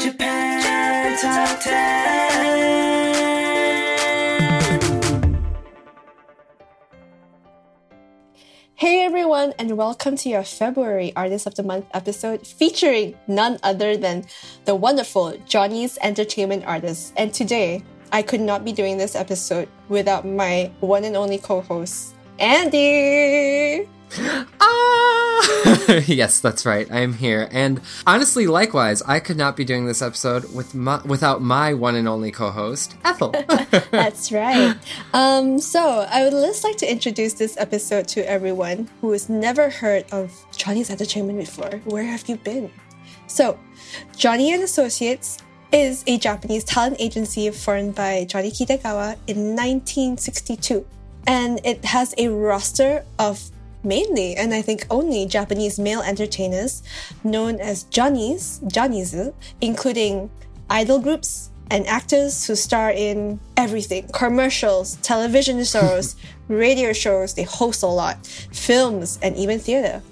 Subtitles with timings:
[0.00, 2.38] Japan Top 10.
[8.76, 13.96] Hey everyone, and welcome to your February Artist of the Month episode featuring none other
[13.96, 14.24] than
[14.66, 17.12] the wonderful Johnny's Entertainment Artist.
[17.16, 21.60] And today, I could not be doing this episode without my one and only co
[21.60, 23.88] host, Andy!
[24.60, 26.02] Ah!
[26.06, 26.90] yes, that's right.
[26.90, 31.00] I am here, and honestly, likewise, I could not be doing this episode with my,
[31.04, 33.30] without my one and only co-host, Ethel.
[33.90, 34.76] That's right.
[35.12, 39.70] Um, so I would just like to introduce this episode to everyone who has never
[39.70, 41.80] heard of Johnny's Entertainment before.
[41.84, 42.70] Where have you been?
[43.26, 43.58] So,
[44.16, 45.38] Johnny and Associates
[45.72, 50.84] is a Japanese talent agency formed by Johnny Kitagawa in 1962,
[51.26, 53.50] and it has a roster of
[53.82, 56.82] mainly, and I think only, Japanese male entertainers
[57.24, 59.14] known as Johnnies, Johnnies,
[59.60, 60.30] including
[60.70, 66.16] idol groups and actors who star in everything commercials, television shows,
[66.48, 70.02] radio shows, they host a lot, films, and even theater.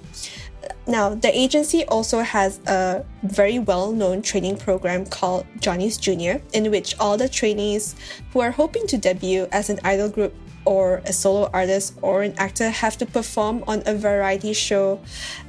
[0.85, 6.71] Now, the agency also has a very well known training program called Johnny's Junior, in
[6.71, 7.95] which all the trainees
[8.31, 10.33] who are hoping to debut as an idol group
[10.67, 14.99] or a solo artist or an actor have to perform on a variety show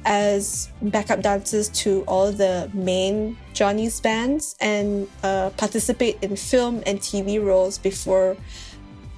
[0.05, 7.01] as backup dancers to all the main Johnny's bands and uh, participate in film and
[7.01, 8.37] TV roles before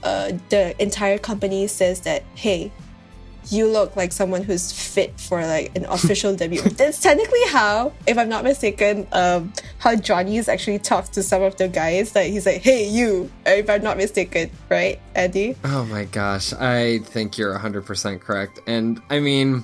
[0.04, 2.72] uh, the entire company says that, hey,
[3.50, 6.62] you look like someone who's fit for like an official debut.
[6.82, 11.58] That's technically how, if I'm not mistaken, um, how Johnny's actually talked to some of
[11.58, 12.16] the guys.
[12.16, 15.56] Like he's like, "Hey, you," if I'm not mistaken, right, Eddie?
[15.64, 18.60] oh my gosh, I think you're 100% correct.
[18.68, 19.64] And I mean,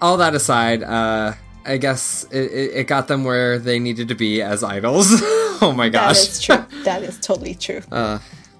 [0.00, 4.40] all that aside, uh, I guess it, it got them where they needed to be
[4.42, 5.08] as idols.
[5.60, 6.28] oh my gosh.
[6.28, 6.64] is true.
[6.84, 7.82] that is totally true.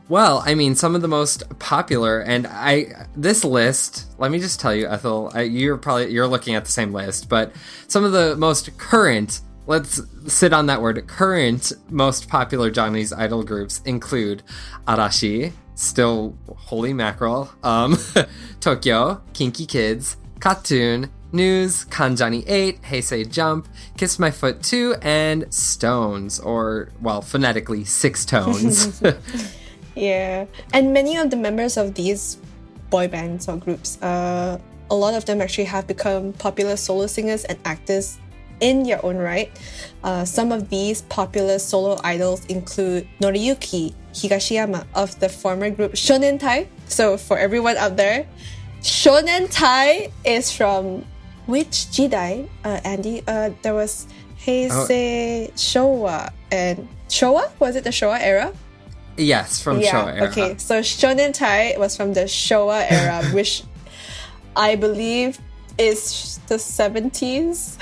[0.08, 4.06] Well, I mean, some of the most popular, and I this list.
[4.18, 7.28] Let me just tell you, Ethel, I, you're probably you're looking at the same list,
[7.28, 7.52] but
[7.88, 9.40] some of the most current.
[9.68, 11.04] Let's sit on that word.
[11.08, 14.44] Current most popular Johnny's Idol groups include
[14.86, 17.94] Arashi, still holy mackerel, um,
[18.60, 23.00] TOKIO, KinKi Kids, KAT-TUN, News, Kanjani 8, Hey!
[23.00, 23.24] Say!
[23.24, 29.02] JUMP, Kiss My Foot 2, and Stones, or, well, phonetically, SixTONES.
[29.96, 32.38] Yeah, and many of the members of these
[32.90, 34.58] boy bands or groups, uh,
[34.90, 38.18] a lot of them actually have become popular solo singers and actors
[38.60, 39.50] in their own right.
[40.04, 46.38] Uh, some of these popular solo idols include Noriyuki Higashiyama of the former group Shonen
[46.38, 46.68] Tai.
[46.88, 48.26] So for everyone out there,
[48.82, 51.04] Shonen Tai is from
[51.46, 53.22] which Jidai, uh, Andy?
[53.26, 54.06] Uh, there was
[54.44, 57.50] Heisei Showa and Showa?
[57.58, 58.52] Was it the Showa era?
[59.16, 60.28] Yes, from yeah, Showa era.
[60.30, 63.62] Okay, so Shonen Tai was from the Showa era, which
[64.54, 65.38] I believe
[65.78, 67.76] is the 70s.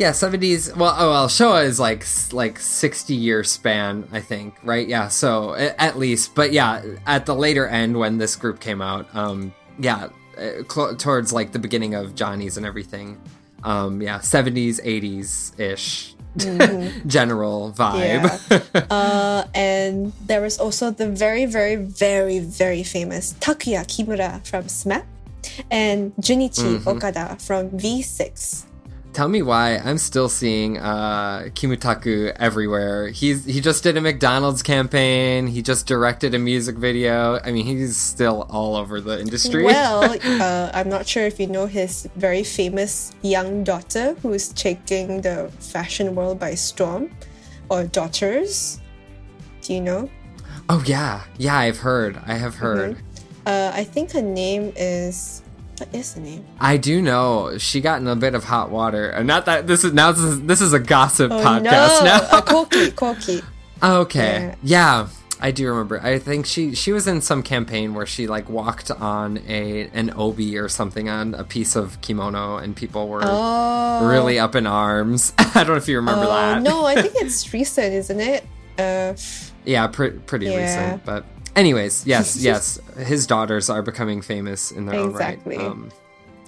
[0.00, 0.74] Yeah, seventies.
[0.74, 4.88] Well, oh well, Showa is like like sixty year span, I think, right?
[4.88, 9.14] Yeah, so at least, but yeah, at the later end when this group came out,
[9.14, 10.08] um, yeah,
[10.38, 13.20] uh, cl- towards like the beginning of Johnny's and everything,
[13.62, 16.14] um, yeah, seventies, eighties ish.
[17.06, 18.86] general vibe.
[18.90, 25.04] uh, and there was also the very, very, very, very famous Takuya Kimura from SMAP
[25.70, 28.64] and Junichi Okada from V6.
[29.12, 33.08] Tell me why I'm still seeing uh, Kimutaku everywhere.
[33.08, 35.48] He's he just did a McDonald's campaign.
[35.48, 37.40] He just directed a music video.
[37.42, 39.64] I mean, he's still all over the industry.
[39.64, 45.22] Well, uh, I'm not sure if you know his very famous young daughter who's taking
[45.22, 47.10] the fashion world by storm,
[47.68, 48.80] or daughters.
[49.62, 50.08] Do you know?
[50.68, 51.58] oh yeah, yeah.
[51.58, 52.16] I've heard.
[52.26, 52.96] I have heard.
[53.44, 55.42] Uh, I think her name is.
[55.80, 56.44] What is the name?
[56.60, 59.08] I do know she got in a bit of hot water.
[59.10, 62.04] And not that this is now this is, this is a gossip podcast Oh, no,
[62.04, 62.28] now.
[62.30, 63.42] uh, Koki, Koki.
[63.82, 64.54] Okay.
[64.62, 65.08] Yeah.
[65.42, 65.98] I do remember.
[66.02, 70.12] I think she she was in some campaign where she like walked on a an
[70.14, 74.66] obi or something on a piece of kimono and people were Oh, really up in
[74.66, 75.32] arms.
[75.38, 76.60] I don't know if you remember Oh, that.
[76.62, 78.44] no, I think it's recent, isn't it?
[78.78, 79.14] Uh,
[79.64, 80.56] Yeah, pre- pretty Yeah.
[80.90, 81.24] recent, but
[81.60, 85.56] anyways, yes, yes, his daughters are becoming famous in their Exactly.
[85.56, 85.70] own right.
[85.70, 85.90] Um,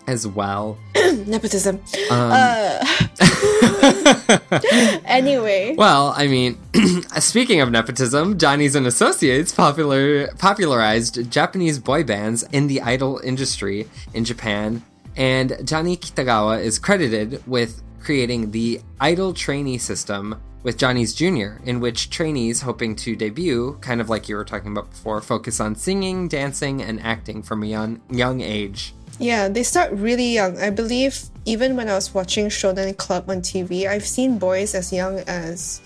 [0.09, 0.77] as well.
[1.27, 1.77] nepotism.
[2.11, 2.85] Um, Uh,
[5.05, 6.59] anyway, Well, I mean,
[7.21, 13.89] speaking of nepotism, Johnny's and Associates popular popularized Japanese boy bands in the idol industry
[14.15, 14.83] in Japan,
[15.17, 21.81] and Johnny Kitagawa is credited with creating the idol trainee system with Johnny's Jr., in
[21.81, 25.75] which trainees hoping to debut, kind of like you were talking about before, focus on
[25.75, 28.95] singing, dancing, and acting from a young young age.
[29.19, 30.59] yeah, they start really young.
[30.59, 34.93] I believe even when I was watching Shonen Club on TV, I've seen boys as
[34.93, 35.81] young as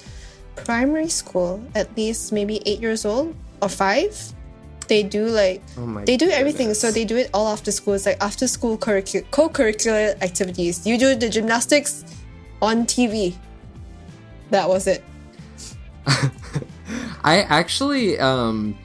[0.57, 4.17] primary school, at least maybe eight years old or five.
[4.89, 6.73] They do like Oh they do everything.
[6.75, 7.95] So they do it all after school.
[7.95, 10.87] It's like after school curricu- co-curricular activities.
[10.87, 12.05] You do the gymnastics
[12.63, 13.35] on TV.
[14.51, 15.05] That was it.
[17.25, 18.79] I actually, um,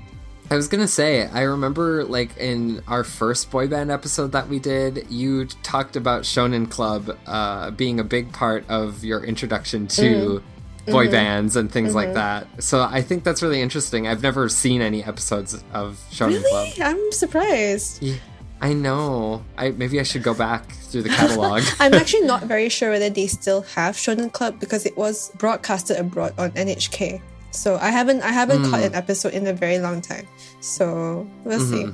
[0.50, 4.60] I was gonna say, I remember like in our first boy band episode that we
[4.60, 10.44] did, you talked about Shonen Club uh, being a big part of your introduction to
[10.88, 12.48] boy bands and things like that.
[12.64, 14.07] So I think that's really interesting.
[14.07, 16.69] I've never seen any episodes of Shonen Club.
[16.81, 18.02] I'm surprised.
[18.02, 18.16] Yeah,
[18.62, 19.44] I know.
[19.58, 21.63] I maybe I should go back through the catalog.
[21.80, 25.98] I'm actually not very sure whether they still have Shonen Club because it was broadcasted
[25.98, 27.22] abroad on NHK.
[27.50, 30.28] So I haven't I haven't caught an episode in a very long time.
[30.60, 31.90] So we'll see.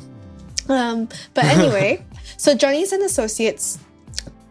[0.70, 2.06] Um, but anyway,
[2.36, 3.80] so Johnny's and Associates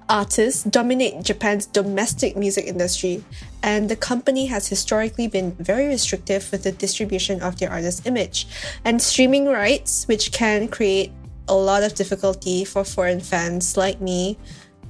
[0.09, 3.25] artists dominate Japan's domestic music industry,
[3.63, 8.47] and the company has historically been very restrictive with the distribution of their artist image
[8.85, 11.13] and streaming rights, which can create
[11.49, 14.39] a lot of difficulty for foreign fans like me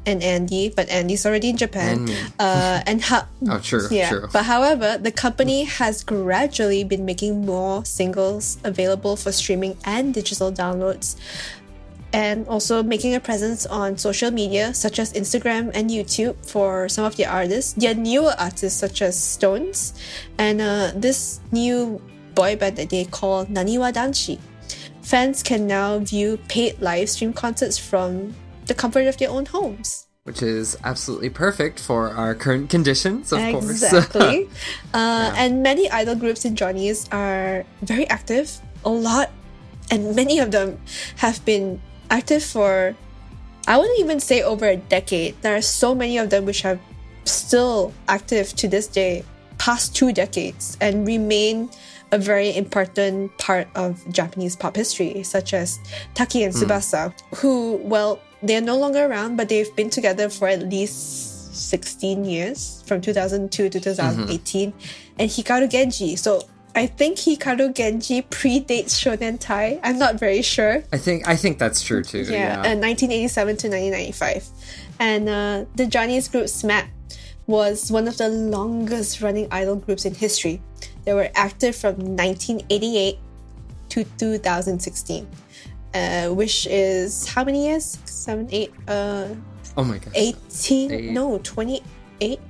[0.06, 2.08] and Andy, but Andy's already in Japan.
[2.08, 2.10] And.
[2.38, 3.26] Uh, and how?
[3.50, 4.28] oh, true, Yeah, true.
[4.32, 10.52] but however, the company has gradually been making more singles available for streaming and digital
[10.52, 11.16] downloads,
[12.12, 17.04] and also making a presence on social media such as Instagram and YouTube for some
[17.04, 17.72] of the artists.
[17.74, 19.92] Their newer artists such as Stones,
[20.38, 22.00] and uh, this new
[22.34, 24.38] boy band that they call Naniwa Danshi.
[25.06, 28.34] Fans can now view paid live stream concerts from
[28.66, 30.08] the comfort of their own homes.
[30.24, 33.70] Which is absolutely perfect for our current conditions, of course.
[33.70, 34.48] Exactly.
[34.94, 38.50] uh, And many idol groups in Johnny's are very active.
[38.84, 39.30] A lot,
[39.92, 40.76] and many of them
[41.22, 42.96] have been active for,
[43.68, 45.40] I wouldn't even say over a decade.
[45.40, 46.80] There are so many of them which are
[47.22, 49.22] still active to this day,
[49.58, 51.70] past two decades, and remain
[52.12, 55.78] a very important part of Japanese pop history, such as
[56.14, 60.60] Taki and Tsubasa, who, well, they're no longer around, but they've been together for at
[60.68, 64.72] least 16 years, from 2002 to 2018,
[65.18, 66.14] and Hikaru Genji.
[66.16, 66.42] So
[66.74, 69.80] I think Hikaru Genji predates Shonen Tai.
[69.82, 72.20] I'm not very sure I think I think that's true too.
[72.20, 72.72] yeah, Yeah.
[72.72, 74.48] uh, 1987 to 1995.
[75.00, 76.86] And uh, the Johnny's group SMAP
[77.46, 80.60] was one of the longest running idol groups in history.
[81.06, 83.16] They were active from 1988
[83.90, 85.26] to 2016,
[85.94, 87.84] uh, which is how many years?
[87.84, 89.28] Six, seven, eight, uh,
[89.76, 90.12] oh my gosh.
[90.16, 90.90] 18?
[90.92, 91.10] Eight.
[91.12, 92.40] No, 28.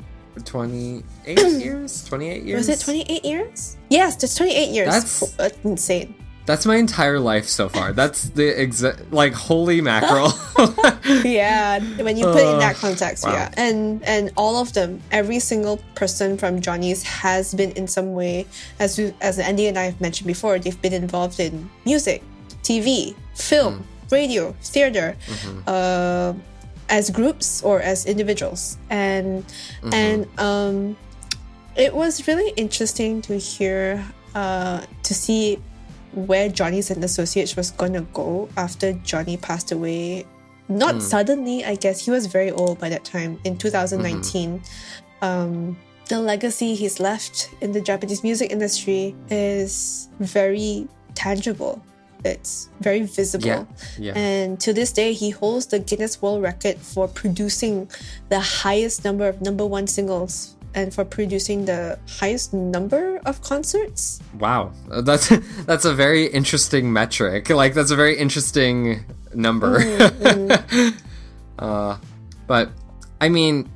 [0.44, 1.02] 28
[1.36, 2.04] years?
[2.04, 2.56] 28 years?
[2.56, 3.76] Was it 28 years?
[3.90, 4.88] Yes, that's 28 years.
[4.88, 6.14] That's- That's insane.
[6.46, 7.92] That's my entire life so far.
[7.92, 10.32] That's the exact, like, holy mackerel.
[11.24, 13.32] yeah when you put it in that context wow.
[13.32, 18.14] yeah and and all of them every single person from johnny's has been in some
[18.14, 18.46] way
[18.80, 22.22] as we, as andy and i have mentioned before they've been involved in music
[22.62, 25.16] tv film radio theater
[25.66, 26.32] uh,
[26.88, 29.44] as groups or as individuals and
[29.92, 30.96] and um
[31.76, 34.02] it was really interesting to hear,
[34.34, 35.58] uh, to see
[36.16, 40.26] where Johnny's and Associates was gonna go after Johnny passed away.
[40.68, 42.04] Not suddenly, I guess.
[42.04, 44.60] He was very old by that time in 2019.
[45.22, 45.76] Um,
[46.08, 51.82] the legacy he's left in the Japanese music industry is very tangible.
[52.24, 53.46] It's very visible.
[53.46, 53.64] Yeah,
[53.98, 54.12] yeah.
[54.16, 57.88] And to this day, he holds the Guinness World Record for producing
[58.28, 64.20] the highest number of number one singles and for producing the highest number of concerts.
[64.38, 65.28] Wow, that's
[65.64, 67.50] that's a very interesting metric.
[67.50, 69.04] Like that's a very interesting
[69.34, 69.78] number.
[71.58, 71.96] uh,
[72.46, 72.70] but
[73.20, 73.68] I mean,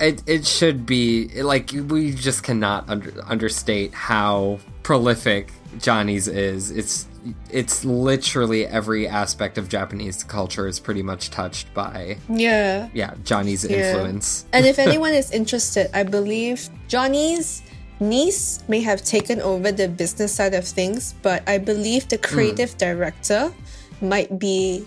[0.00, 6.70] it it should be like we just cannot under, understate how prolific Johnny's is.
[6.70, 7.06] It's
[7.50, 12.88] it's literally every aspect of Japanese culture is pretty much touched by Yeah.
[12.92, 13.92] yeah Johnny's Yeah.
[13.92, 14.46] influence.
[14.52, 17.62] And if anyone is interested, I believe Johnny's
[18.00, 22.22] niece may have taken over the business side of things, but I believe the hmm.
[22.22, 23.52] creative director
[24.00, 24.84] might be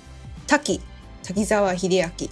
[0.47, 0.81] Taki,
[1.23, 2.29] Takizawa Hideaki.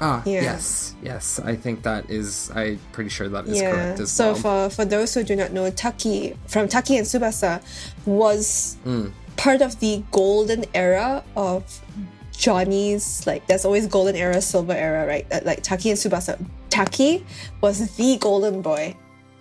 [0.00, 0.42] Ah, Yeah.
[0.42, 1.40] yes, yes.
[1.44, 2.50] I think that is.
[2.54, 3.70] I'm pretty sure that is yeah.
[3.72, 4.68] correct as so well.
[4.68, 7.62] for for those who do not know, Taki from Taki and Tsubasa
[8.04, 9.06] was Hmm.
[9.36, 11.62] part of the golden era of
[12.32, 15.26] Johnny's like there's always golden era, silver era, right?
[15.44, 16.38] Like Taki and Tsubasa.
[16.70, 17.24] Taki
[17.62, 18.94] was the golden boy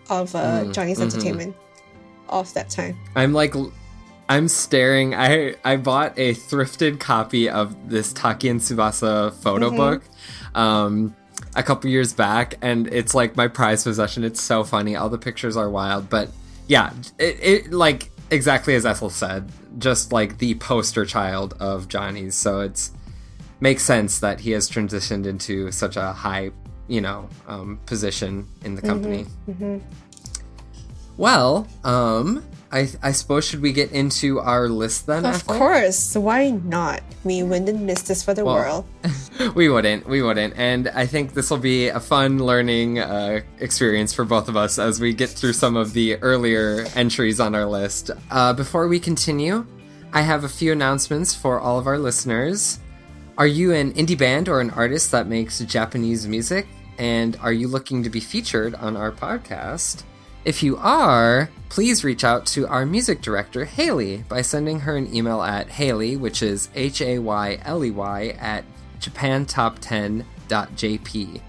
[0.10, 0.72] of uh, Hmm.
[0.72, 1.10] Johnny's Mm-hmm.
[1.18, 1.56] entertainment
[2.30, 2.98] of that time.
[3.16, 3.54] I'm like,
[4.28, 5.14] I'm staring.
[5.14, 9.78] I I bought a thrifted copy of this Taki and Tsubasa photo Mm-hmm.
[9.78, 10.04] book,
[10.56, 11.16] um,
[11.56, 14.24] a couple years back, and it's like my prized possession.
[14.24, 14.96] It's so funny.
[14.96, 16.30] All the pictures are wild, but
[16.68, 22.34] yeah, it, it like exactly as Ethel said, just like the poster child of Johnny's.
[22.34, 22.92] So it's
[23.60, 26.50] makes sense that he has transitioned into such a high,
[26.88, 29.26] you know, um, position in the company.
[31.18, 32.44] Well, um,
[32.76, 35.26] I I suppose should we get into our list then?
[35.26, 37.02] Of course, why not?
[37.24, 38.86] We wouldn't miss this for the Well, world.
[39.56, 44.14] we wouldn't, we wouldn't, and I think this will be a fun learning uh, experience
[44.14, 47.66] for both of us as we get through some of the earlier entries on our
[47.66, 48.12] list.
[48.30, 49.66] Uh, before we continue,
[50.12, 52.80] I have a few announcements for all of our listeners.
[53.38, 56.68] Are you an indie band or an artist that makes Japanese music?
[56.98, 60.04] And are you looking to be featured on our podcast?
[60.46, 65.12] If you are, please reach out to our music director, Haley, by sending her an
[65.14, 68.64] email at Haley, which is H A Y L E Y, at
[69.00, 71.42] japantop10.jp.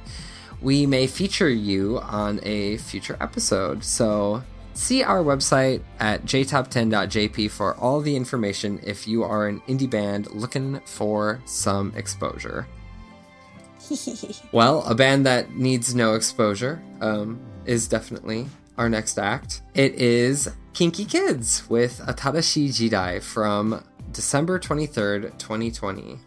[0.63, 7.77] We may feature you on a future episode, so see our website at jtop10.jp for
[7.77, 12.67] all the information if you are an indie band looking for some exposure.
[14.53, 18.47] Well, a band that needs no exposure um, is definitely
[18.79, 19.63] our next act.
[19.75, 26.19] It is KinKi Kids with Atarashii Jidai from December 23rd, 2020.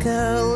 [0.00, 0.49] girl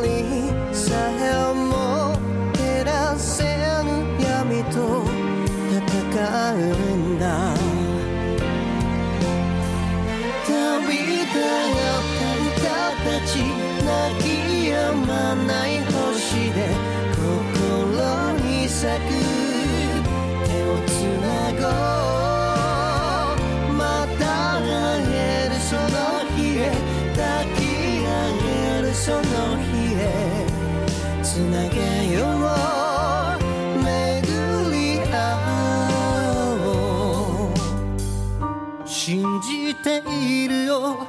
[40.09, 41.07] いるよ。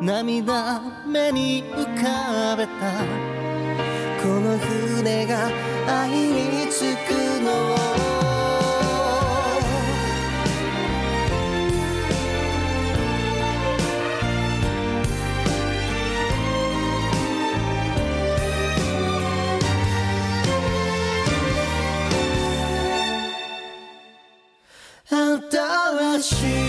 [0.00, 2.72] 涙目に浮かべた。
[4.22, 5.50] この船が
[5.86, 7.12] 愛に着く
[7.42, 7.76] の。
[7.76, 7.76] を
[25.50, 26.65] 新しい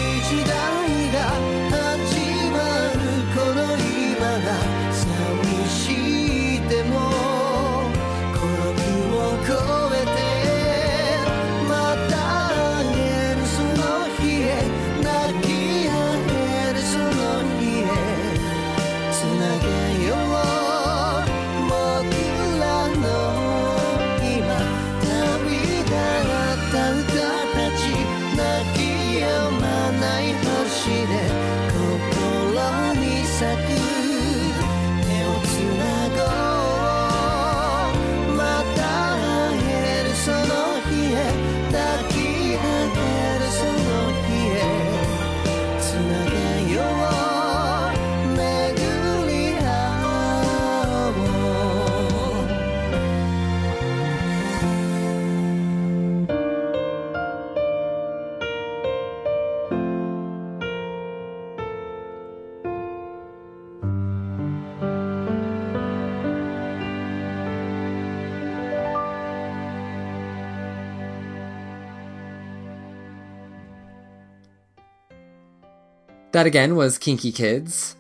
[76.37, 77.95] That again was KinKi Kids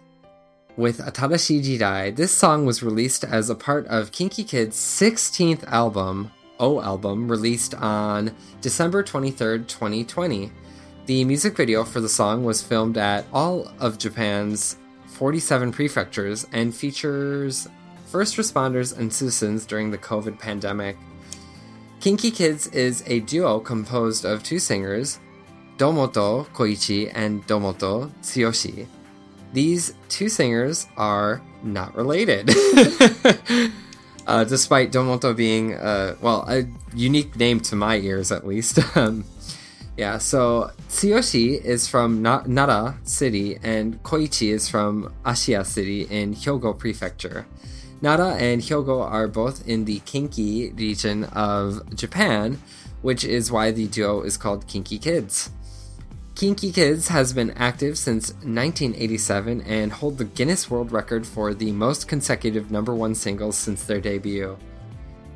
[0.75, 2.15] with Atarashii Jidai.
[2.15, 7.73] This song was released as a part of KinKi Kids' 16th album, O album, released
[7.73, 10.51] on December 23rd, 2020.
[11.07, 16.75] The music video for the song was filmed at all of Japan's 47 prefectures and
[16.75, 17.67] features
[18.05, 20.95] first responders and citizens during the COVID pandemic.
[22.01, 25.17] KinKi Kids is a duo composed of two singers,
[25.77, 28.87] Domoto Koichi and Domoto Tsuyoshi.
[29.53, 32.49] These two singers are not related.
[34.27, 38.79] uh, despite Domoto being, uh, well, a unique name to my ears at least.
[38.97, 39.23] um,
[39.95, 46.35] yeah, so Tsuyoshi is from Na- Nara City and Koichi is from Ashiya City in
[46.35, 47.45] Hyogo Prefecture.
[48.01, 52.61] Nara and Hyogo are both in the Kinki region of Japan,
[53.01, 55.49] which is why the duo is called KinKi Kids.
[56.37, 61.71] KinKi Kids has been active since 1987 and hold the Guinness World Record for the
[61.71, 64.55] most consecutive number one singles since their debut.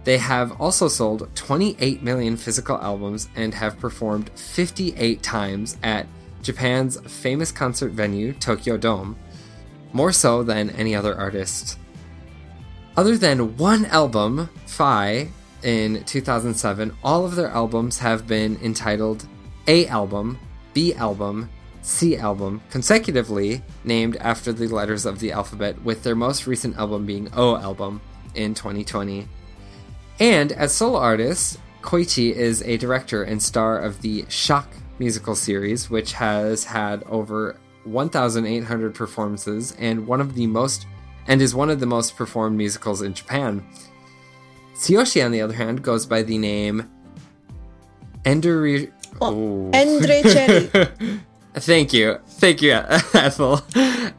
[0.03, 6.05] They have also sold 28 million physical albums and have performed 58 times at
[6.43, 9.17] Japan's famous concert venue, Tokyo Dome,
[9.93, 11.79] more so than any other artist.
[12.95, 15.29] Other than one album, Phi,
[15.63, 19.25] in 2007, all of their albums have been entitled
[19.65, 20.37] A album,
[20.73, 21.49] B album,
[21.81, 27.05] C album, consecutively named after the letters of the alphabet, with their most recent album
[27.05, 28.01] being O album
[28.36, 29.27] in 2020.
[30.19, 34.67] And as solo artist, Koichi is a director and star of the Shock
[34.99, 40.86] musical series, which has had over 1,800 performances and one of the most
[41.27, 43.65] and is one of the most performed musicals in Japan.
[44.75, 46.89] Tsuyoshi, on the other hand, goes by the name
[48.23, 48.91] Enduri.
[49.21, 49.69] Oh.
[49.73, 51.19] ENDRECHERI.
[51.55, 52.17] Thank you.
[52.27, 52.71] Thank you,
[53.13, 53.57] Ethel.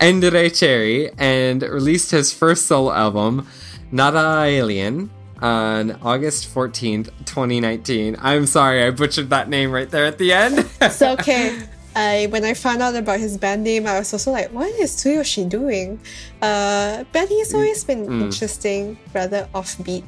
[0.01, 3.47] ENDRECHERI, and released his first solo album,
[3.91, 5.11] Nada Alien,
[5.41, 8.17] on August 14th, 2019.
[8.21, 10.69] I'm sorry, I butchered that name right there at the end.
[10.81, 11.59] It's okay.
[11.95, 14.93] I when I found out about his band name, I was also like, what is
[14.97, 16.01] Tsuyoshi doing?
[16.41, 20.05] Uh, but he's always been interesting, rather offbeat.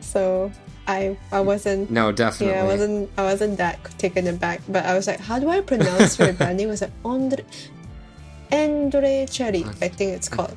[0.00, 0.50] so
[0.86, 2.54] I I wasn't No, definitely.
[2.56, 4.60] yeah I wasn't I wasn't that taken aback.
[4.68, 6.68] But I was like, how do I pronounce your brand name?
[6.68, 7.44] Was like Andre
[8.50, 10.56] Andre Cherry, I think it's called.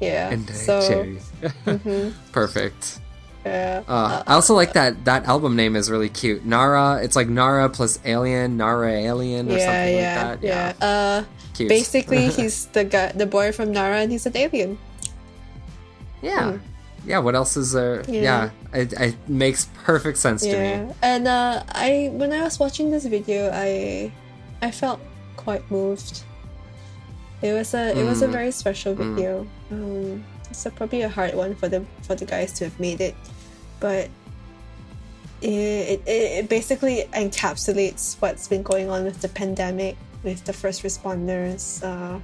[0.00, 0.30] Yeah.
[0.30, 1.30] And uh, so cherries.
[1.66, 3.00] mhm, Perfect.
[3.44, 3.82] yeah.
[3.86, 6.44] Uh, I also like that that album name is really cute.
[6.46, 7.00] Nara.
[7.02, 10.46] It's like Nara plus Alien, Nara Alien, or yeah, something yeah, like that.
[10.80, 10.86] yeah.
[10.86, 11.68] Uh, Cute.
[11.68, 14.78] basically, he's the guy, the boy from Nara, and he's an alien.
[16.22, 16.58] yeah,
[17.06, 17.18] yeah.
[17.18, 18.02] What else is there?
[18.08, 18.50] Yeah.
[18.72, 20.92] Yeah, it, it makes perfect sense to Yeah, me.
[21.02, 24.12] and uh, I when I was watching this video, I
[24.62, 25.00] I felt
[25.36, 26.22] quite moved.
[27.42, 28.32] It was a it was a Mm.
[28.32, 29.46] very special video.
[29.70, 33.00] Um, it's a, probably a hard one for the for the guys to have made
[33.00, 33.14] it,
[33.80, 34.08] but
[35.42, 40.82] it, it it basically encapsulates what's been going on with the pandemic, with the first
[40.82, 42.18] responders, uh,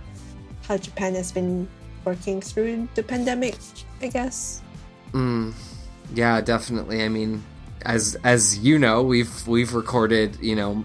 [0.66, 1.68] how Japan has been
[2.04, 3.56] working through the pandemic.
[4.00, 4.62] I guess.
[5.12, 5.52] Mm,
[6.14, 7.02] yeah, definitely.
[7.02, 7.44] I mean,
[7.82, 10.84] as as you know, we've we've recorded, you know,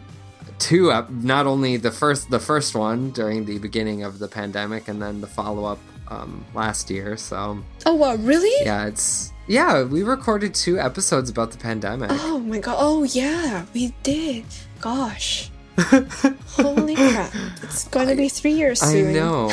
[0.60, 1.10] two up.
[1.10, 5.22] Not only the first the first one during the beginning of the pandemic, and then
[5.22, 7.18] the follow up um, last year.
[7.18, 8.16] So Oh wow!
[8.16, 8.66] Really?
[8.66, 9.84] yeah, it's yeah.
[9.84, 12.10] We recorded two episodes about the pandemic.
[12.12, 12.78] Oh my god.
[12.80, 14.46] Oh yeah, we did.
[14.82, 15.52] Gosh.
[15.78, 17.34] Holy crap.
[17.64, 19.14] It's going to be three years I soon.
[19.14, 19.52] know.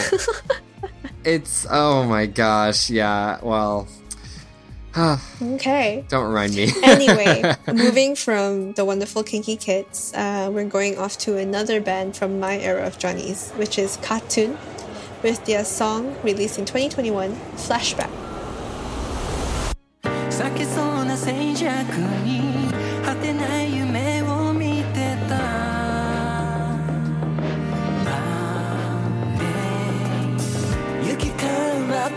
[1.25, 2.91] it's oh my gosh.
[2.91, 3.39] Yeah.
[3.43, 3.89] Well.
[4.97, 6.05] Okay.
[6.09, 6.71] Don't remind me.
[6.83, 12.39] Anyway, moving from the wonderful KinKi Kids, uh, we're going off to another band from
[12.39, 14.59] my era of Johnny's, which is KAT-TUN,
[15.23, 18.11] with their song released in 2021, Flashback.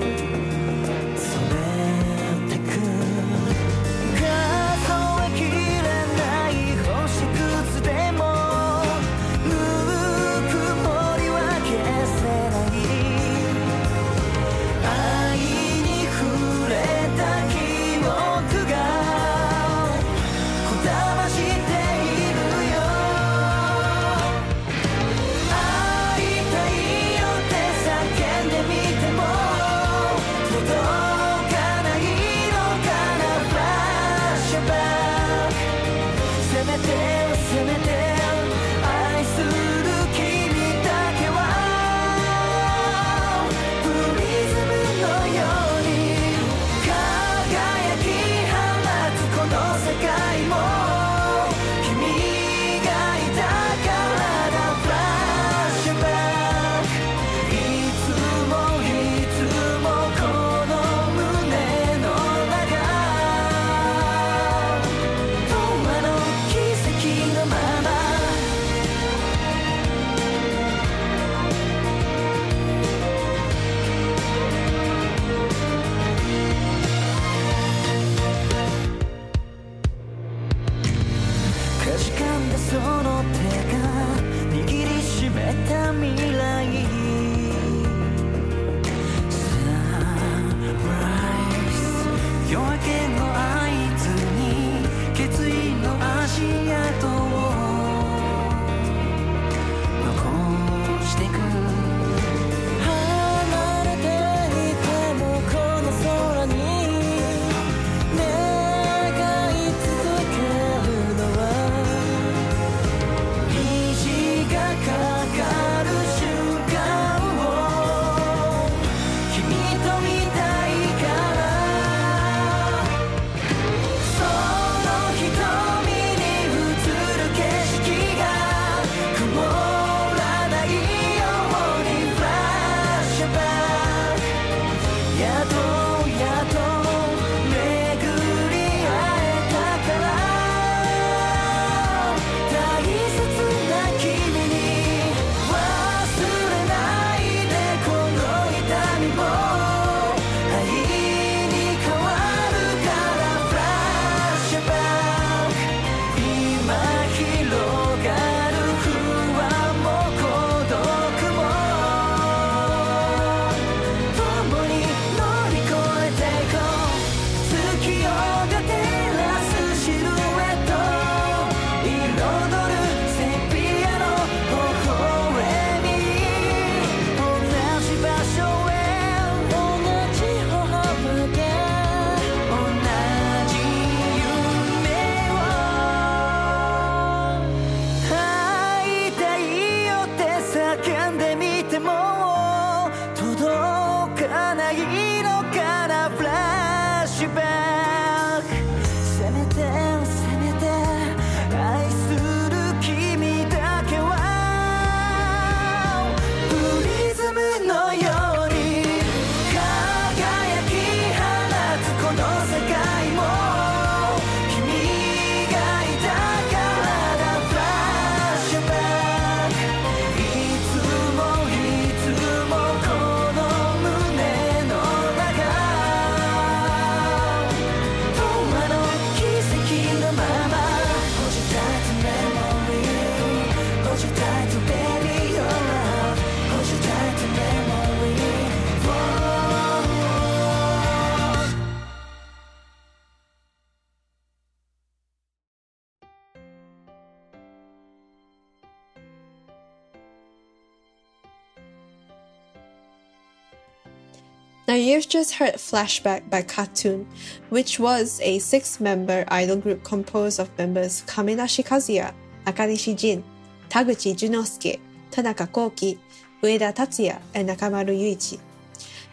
[255.01, 257.07] you've just heard Flashback by KAT-TUN,
[257.49, 262.13] which was a six member idol group composed of members Kamenashi Kazuya,
[262.45, 263.23] Akanishi Jin,
[263.67, 265.97] Taguchi Junosuke, Tanaka Koki,
[266.43, 268.39] Ueda Tatsuya, and Nakamaru Yuichi.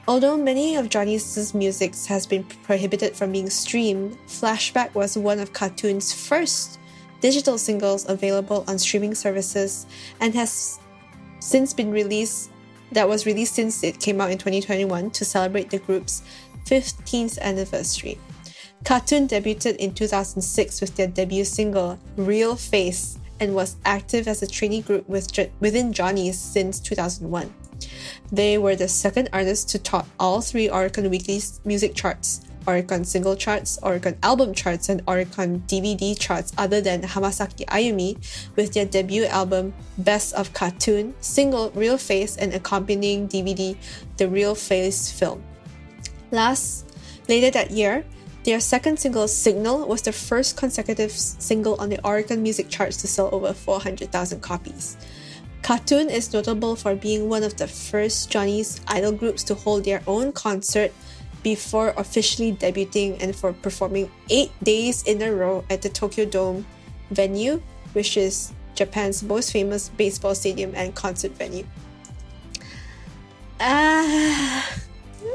[0.06, 5.54] Although many of Johnny's music has been prohibited from being streamed, Flashback was one of
[5.54, 6.78] KAT-TUN's first
[7.22, 9.86] digital singles available on streaming services
[10.20, 10.78] and has
[11.40, 12.50] since been released
[12.92, 16.22] that was released since it came out in 2021 to celebrate the group's
[16.66, 18.18] 15th anniversary.
[18.84, 24.46] KAT-TUN debuted in 2006 with their debut single, Real Face, and was active as a
[24.46, 27.52] trainee group with, within Johnny's since 2001.
[28.32, 33.34] They were the second artist to top all three Oricon Weekly music charts Oricon single
[33.34, 38.18] charts, Oricon album charts, and Oricon DVD charts other than Hamasaki Ayumi
[38.56, 43.74] with their debut album Best of KAT-TUN, single Real Face, and accompanying DVD
[44.18, 45.42] The Real Face Film.
[46.30, 46.84] Last,
[47.26, 48.04] later that year,
[48.44, 53.08] their second single, Signal, was the first consecutive single on the Oricon music charts to
[53.08, 54.98] sell over 400,000 copies.
[55.62, 60.02] KAT-TUN is notable for being one of the first Johnny's idol groups to hold their
[60.06, 60.92] own concert
[61.42, 66.66] before officially debuting and for performing eight days in a row at the Tokyo Dome
[67.10, 71.66] venue, which is Japan's most famous baseball stadium and concert venue.
[73.60, 74.70] Ah.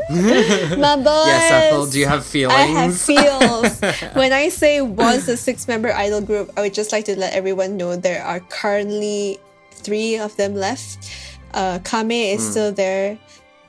[0.09, 1.27] My boys.
[1.27, 2.53] Yes, Ethel, do you have feelings?
[2.53, 3.79] I have feels.
[4.15, 7.33] when I say was a six member idol group, I would just like to let
[7.33, 9.39] everyone know there are currently
[9.71, 11.09] three of them left.
[11.53, 12.51] Uh, Kame is mm.
[12.51, 13.17] still there.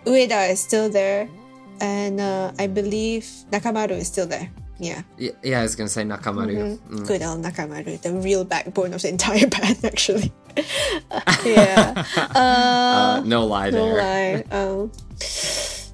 [0.07, 1.29] Ueda is still there
[1.81, 4.51] and uh, I believe Nakamaru is still there.
[4.79, 5.03] Yeah.
[5.19, 5.31] yeah.
[5.43, 6.79] Yeah, I was gonna say Nakamaru.
[6.79, 6.97] Mm-hmm.
[6.97, 7.07] Mm.
[7.07, 10.33] Good old Nakamaru, the real backbone of the entire band, actually.
[11.45, 12.05] yeah.
[12.35, 14.45] Uh, uh, no lie no there.
[14.51, 14.65] No lie.
[14.81, 14.91] Um,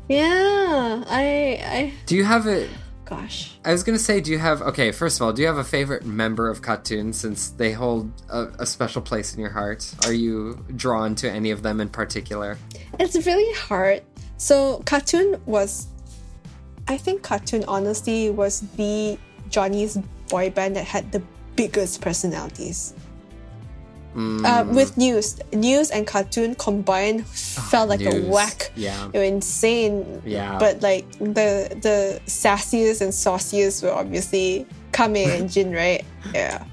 [0.08, 1.92] yeah, I, I.
[2.06, 2.68] Do you have a?
[3.04, 3.58] Gosh.
[3.64, 4.62] I was gonna say, do you have?
[4.62, 8.10] Okay, first of all, do you have a favorite member of KAT-TUN since they hold
[8.30, 9.92] a, a special place in your heart?
[10.04, 12.56] Are you drawn to any of them in particular?
[12.98, 14.02] It's really hard
[14.40, 15.86] so KAT-TUN was,
[16.88, 19.18] I think KAT-TUN honestly was the
[19.50, 19.98] Johnny's
[20.30, 21.22] boy band that had the
[21.56, 22.94] biggest personalities.
[24.16, 24.44] Mm.
[24.46, 28.14] Uh, with news, news and KAT-TUN combined felt like news.
[28.14, 28.72] a whack.
[28.76, 30.22] Yeah, they were insane.
[30.24, 36.02] Yeah, but like the the sassiest and sauciest were obviously Kame and Jin, right?
[36.34, 36.64] Yeah.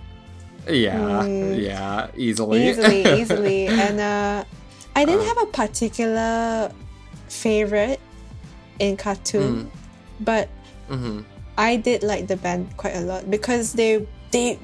[0.69, 1.61] Yeah, mm.
[1.61, 4.43] yeah, easily, easily, easily, and uh,
[4.95, 5.25] I didn't uh.
[5.25, 6.71] have a particular
[7.27, 7.99] favorite
[8.79, 9.69] in KAT-TUN, mm.
[10.19, 10.49] but
[10.89, 11.21] mm-hmm.
[11.57, 14.59] I did like the band quite a lot because they they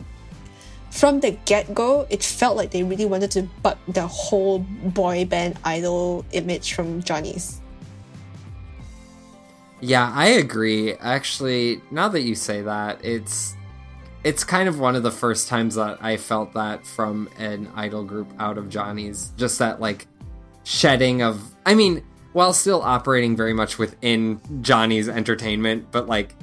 [0.92, 5.26] from the get go it felt like they really wanted to buck the whole boy
[5.26, 7.60] band idol image from Johnny's.
[9.82, 10.94] Yeah, I agree.
[10.94, 13.54] Actually, now that you say that, it's
[14.24, 18.06] it's kind of one of the first times that I felt that from an idol
[18.06, 19.32] group out of Johnny's.
[19.36, 20.08] Just that like
[20.64, 22.02] shedding of I mean,
[22.34, 26.36] while still operating very much within Johnny's entertainment, but like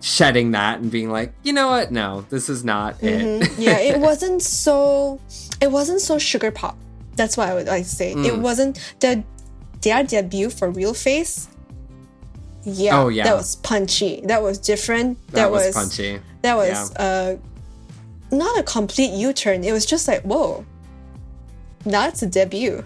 [0.00, 1.90] shedding that and being like, you know what?
[1.90, 3.42] No, this is not mm-hmm.
[3.42, 3.52] it.
[3.58, 5.20] yeah, it wasn't so.
[5.60, 6.76] It wasn't so sugar pop.
[7.14, 8.14] That's what I would like to say.
[8.14, 8.26] Mm.
[8.26, 9.24] It wasn't the
[9.82, 11.48] their debut for Real Face.
[12.64, 14.22] Yeah, oh, yeah, that was punchy.
[14.24, 15.24] That was different.
[15.28, 16.20] That, that was, was, punchy.
[16.42, 17.02] That was yeah.
[17.02, 17.36] uh,
[18.34, 19.62] not a complete U turn.
[19.62, 20.66] It was just like, whoa,
[21.84, 22.84] that's a debut.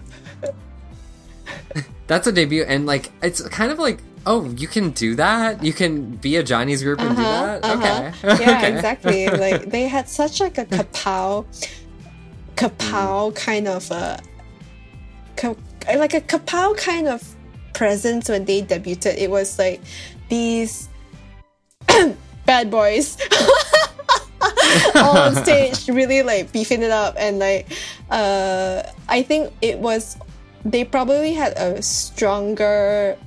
[2.07, 5.63] that's a debut, and like it's kind of like oh, you can do that.
[5.63, 7.65] You can be a Johnny's group and uh-huh, do that.
[7.65, 8.33] Uh-huh.
[8.33, 8.75] Okay, yeah, okay.
[8.75, 9.27] exactly.
[9.45, 11.45] like they had such like a kapow,
[12.55, 13.35] kapow mm.
[13.35, 14.19] kind of a,
[15.97, 17.23] like a kapow kind of
[17.73, 19.17] presence when they debuted.
[19.17, 19.81] It was like
[20.29, 20.89] these
[22.45, 23.17] bad boys.
[24.95, 27.67] all on stage really like beefing it up and like
[28.09, 30.17] uh i think it was
[30.65, 33.17] they probably had a stronger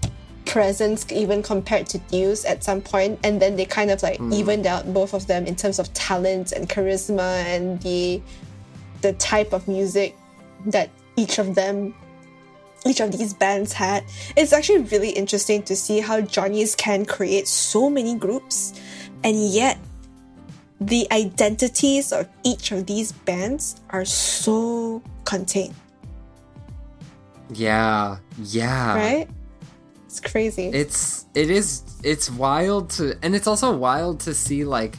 [0.46, 4.32] presence even compared to News at some point, and then they kind of like mm.
[4.32, 8.20] evened out both of them in terms of talent and charisma and the
[9.00, 10.16] the type of music
[10.66, 11.94] that each of them
[12.86, 14.04] each of these bands had.
[14.36, 18.78] It's actually really interesting to see how Johnny's can create so many groups
[19.22, 19.78] and yet
[20.80, 25.74] the identities of each of these bands are so contained.
[27.50, 28.94] Yeah, yeah.
[28.94, 29.28] Right?
[30.06, 30.66] It's crazy.
[30.68, 34.96] It's it is it's wild to and it's also wild to see like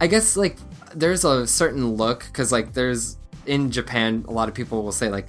[0.00, 0.56] I guess like
[0.94, 5.08] there's a certain look cuz like there's in Japan a lot of people will say
[5.10, 5.26] like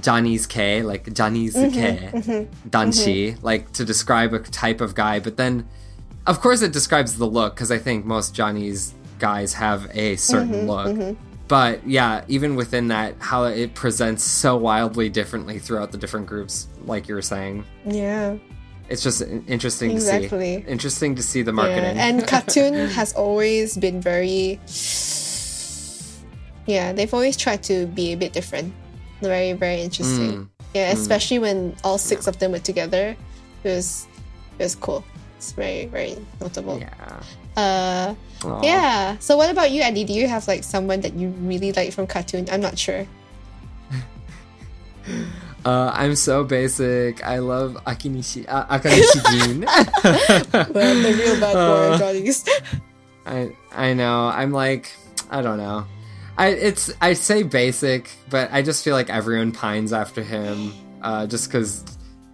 [0.00, 5.18] Johnny's K, like Johnny's Mm-hmm, K, Danshi, like to describe a type of guy.
[5.18, 5.66] But then,
[6.26, 10.66] of course, it describes the look because I think most Johnny's guys have a certain
[10.66, 11.16] Mm-hmm, look.
[11.50, 16.68] But yeah, even within that, how it presents so wildly differently throughout the different groups,
[16.86, 17.64] like you were saying.
[17.84, 18.36] Yeah.
[18.88, 20.28] It's just interesting Exactly.
[20.28, 20.70] to see.
[20.70, 21.98] Interesting to see the Yeah, marketing.
[21.98, 24.58] and KAT-TUN has always been very
[26.66, 28.72] yeah they've always tried to be a bit different
[29.20, 30.48] very very interesting Mm.
[30.74, 33.16] yeah especially when all six of them were together
[33.64, 34.06] it was
[34.58, 35.02] it was cool
[35.36, 37.20] it's very very notable yeah.
[37.60, 38.14] Uh
[38.48, 38.60] Aw.
[38.64, 41.92] yeah so what about you andy do you have like someone that you really like
[41.92, 43.04] from KAT-TUN i'm not sure
[45.64, 47.22] Uh, I'm so basic.
[47.22, 49.60] I love Akinishi, uh, Akanishi Jin.
[50.72, 51.98] well, the real bad boy Uh.
[51.98, 52.48] Johnny's.
[53.26, 54.28] I I know.
[54.32, 54.90] I'm like
[55.30, 55.84] I don't know.
[56.38, 60.72] I it's I say basic, but I just feel like everyone pines after him.
[61.02, 61.84] Uh, just because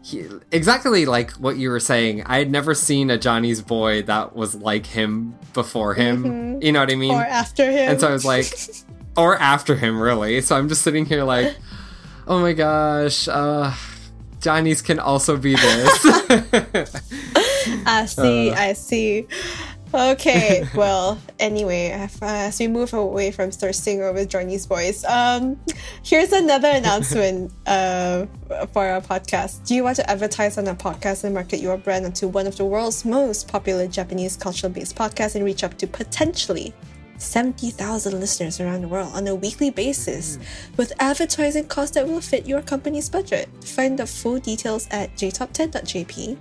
[0.07, 2.23] he exactly like what you were saying.
[2.27, 6.63] I had never seen a Johnny's boy that was like him before him.
[6.63, 7.11] You know what I mean?
[7.13, 8.47] or after him And so I was like,
[9.17, 10.41] or after him, really.
[10.43, 11.57] So I'm just sitting here like,
[12.29, 13.75] oh my gosh, uh,
[14.41, 16.01] Johnny's can also be this.
[17.85, 18.55] I see, Uh.
[18.55, 19.27] I see.
[19.97, 25.59] Okay, well, anyway, as- as we move away from thirsting over Johnny's voice, um,
[26.03, 28.27] here's another announcement uh,
[28.75, 29.67] for our podcast.
[29.67, 32.57] Do you want to advertise on our podcast and market your brand onto one of
[32.57, 36.75] the world's most popular Japanese cultural based podcasts and reach up to potentially
[37.17, 40.39] 70,000 listeners around the world on a weekly basis
[40.77, 43.49] with advertising costs that will fit your company's budget?
[43.65, 46.37] Find the full details at jtop10.jp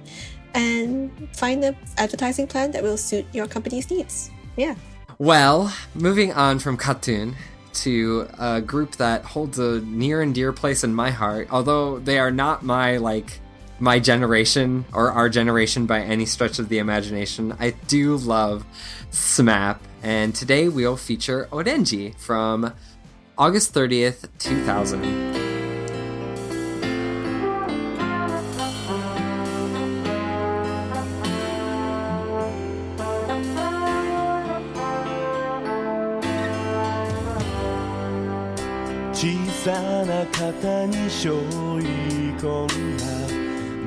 [0.55, 4.31] and find the advertising plan that will suit your company's needs.
[4.57, 4.75] Yeah.
[5.19, 7.35] well, moving on from KAT-TUN
[7.73, 12.17] to a group that holds a near and dear place in my heart, although they
[12.17, 13.39] are not my like
[13.79, 17.53] my generation or our generation by any stretch of the imagination.
[17.59, 18.65] I do love
[19.11, 22.73] SMAP, and today we'll feature Orenji from
[23.37, 25.44] August 30th, 2000.
[40.31, 41.87] 肩に背負い
[42.37, 43.03] 込んだ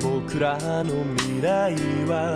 [0.01, 1.73] 僕らの未来
[2.05, 2.35] は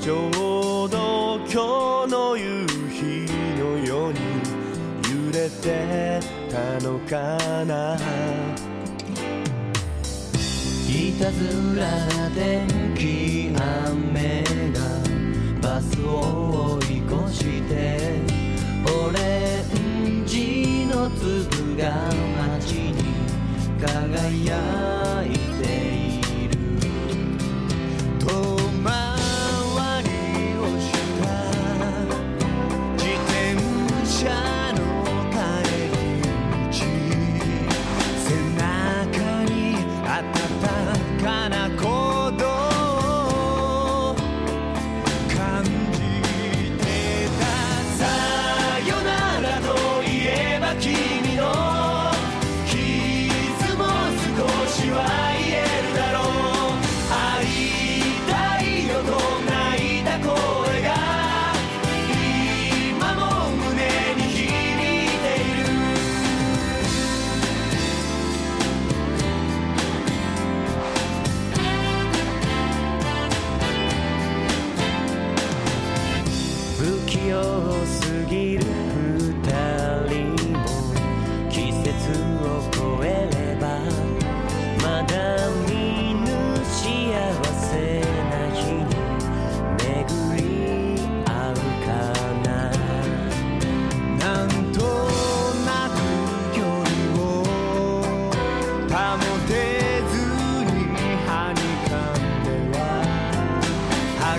[0.00, 3.26] ちょうど今日の夕日
[3.58, 4.18] のように
[5.26, 6.20] 揺れて
[6.50, 7.96] たのかな。
[10.90, 14.80] いたずらな天気雨が
[15.60, 18.22] バスを追い越して
[18.86, 21.92] オレンジの粒が
[22.56, 23.14] 街に
[23.80, 25.47] 輝いて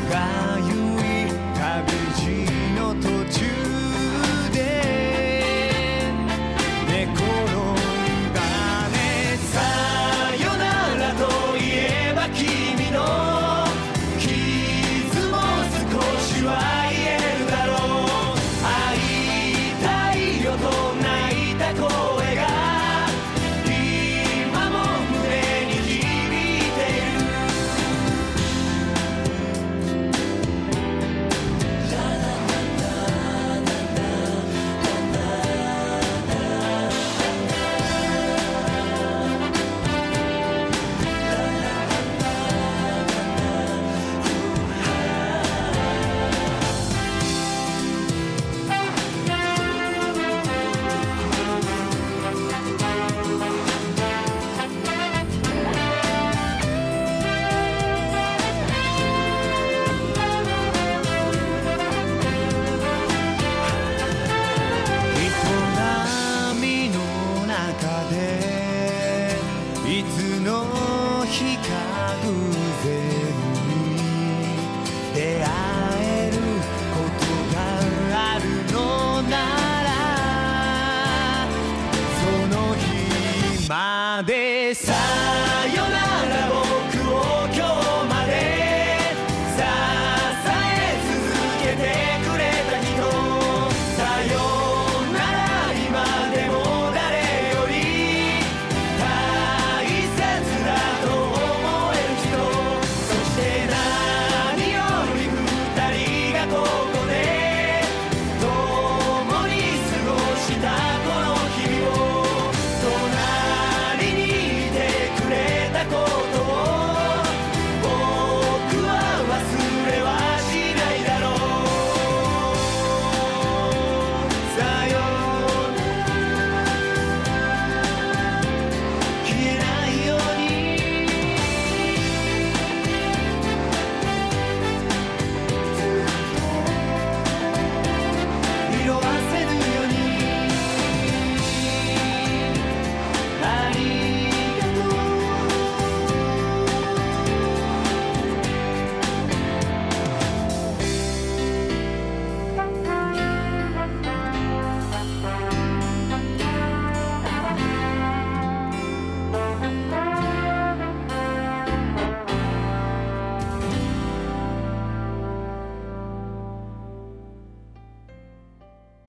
[0.10, 0.49] right.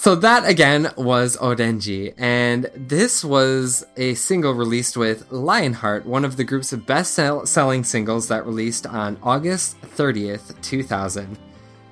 [0.00, 6.38] So that again was Orenji, and this was a single released with Lionheart, one of
[6.38, 11.38] the group's best selling singles that released on August 30th, 2000.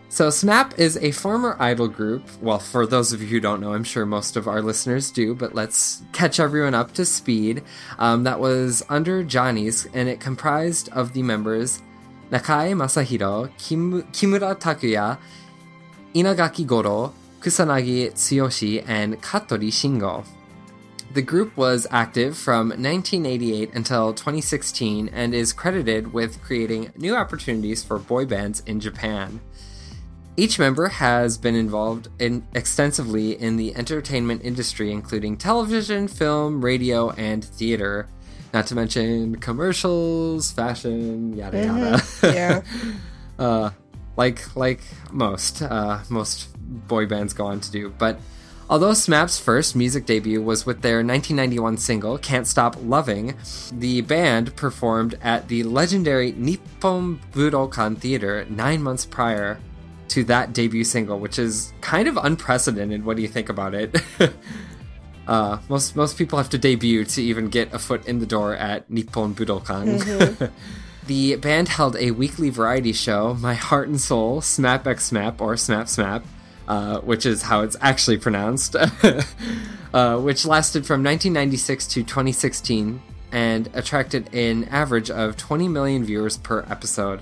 [0.09, 2.27] So SMAP is a former idol group.
[2.41, 5.35] Well, for those of you who don't know, I'm sure most of our listeners do,
[5.35, 7.63] but let's catch everyone up to speed.
[7.99, 11.83] Um, that was under Johnny's, and it comprised of the members
[12.31, 15.19] Nakai Masahiro, Kim- Kimura Takuya,
[16.15, 20.25] Inagaki Goro, Kusanagi Tsuyoshi, and Katori Shingo.
[21.13, 27.83] The group was active from 1988 until 2016 and is credited with creating new opportunities
[27.83, 29.41] for boy bands in Japan.
[30.37, 37.11] Each member has been involved in extensively in the entertainment industry, including television, film, radio,
[37.11, 38.07] and theater.
[38.55, 41.97] Not to mention commercials, fashion, yada yada.
[41.97, 42.35] Mm-hmm.
[42.37, 42.63] Yeah.
[43.45, 43.71] uh,
[44.19, 44.81] like like
[45.13, 46.49] most uh, most
[46.89, 47.95] boy bands go on to do.
[47.97, 48.19] But
[48.69, 53.35] although SMAP's first music debut was with their 1991 single "Can't Stop Loving,"
[53.73, 59.59] the band performed at the legendary Nippon Budokan Theater nine months prior
[60.09, 63.05] to that debut single, which is kind of unprecedented.
[63.05, 64.03] What do you think about it?
[65.29, 68.57] uh, most most people have to debut to even get a foot in the door
[68.57, 70.01] at Nippon Budokan.
[70.01, 70.45] Mm-hmm.
[71.09, 75.55] the band held a weekly variety show, My Heart and Soul, Smap X Smap, or
[75.55, 76.23] Smap Smap,
[76.69, 78.77] uh, which is how it's actually pronounced,
[79.95, 83.03] uh, which lasted from 1996 to 2016
[83.33, 87.21] and attracted an average of 20 million viewers per episode.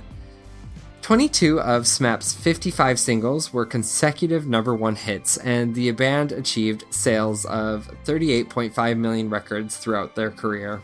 [1.02, 7.44] 22 of SMAP's 55 singles were consecutive number one hits, and the band achieved sales
[7.44, 10.82] of 38.5 million records throughout their career.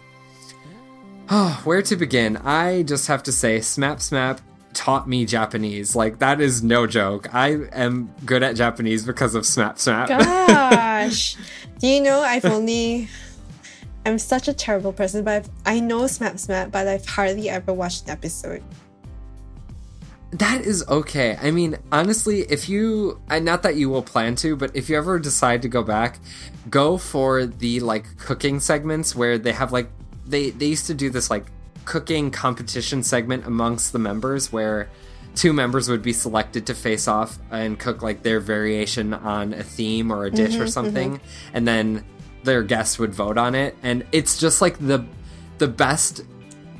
[1.34, 2.36] Oh, where to begin?
[2.36, 4.40] I just have to say, Smap Smap
[4.74, 5.96] taught me Japanese.
[5.96, 7.34] Like that is no joke.
[7.34, 10.08] I am good at Japanese because of Smap Smap.
[10.08, 11.36] Gosh,
[11.78, 13.08] do you know I've only
[14.04, 17.72] I'm such a terrible person, but I've, I know SMAP SMAP, but I've hardly ever
[17.72, 18.62] watched an episode.
[20.32, 21.36] That is okay.
[21.40, 25.18] I mean, honestly, if you, not that you will plan to, but if you ever
[25.18, 26.18] decide to go back,
[26.70, 29.90] go for the like cooking segments where they have like,
[30.26, 31.46] they, they used to do this like
[31.84, 34.88] cooking competition segment amongst the members where
[35.34, 39.62] two members would be selected to face off and cook like their variation on a
[39.62, 41.16] theme or a dish mm-hmm, or something.
[41.16, 41.56] Mm-hmm.
[41.56, 42.04] And then
[42.44, 43.76] their guests would vote on it.
[43.82, 45.04] And it's just like the,
[45.58, 46.22] the best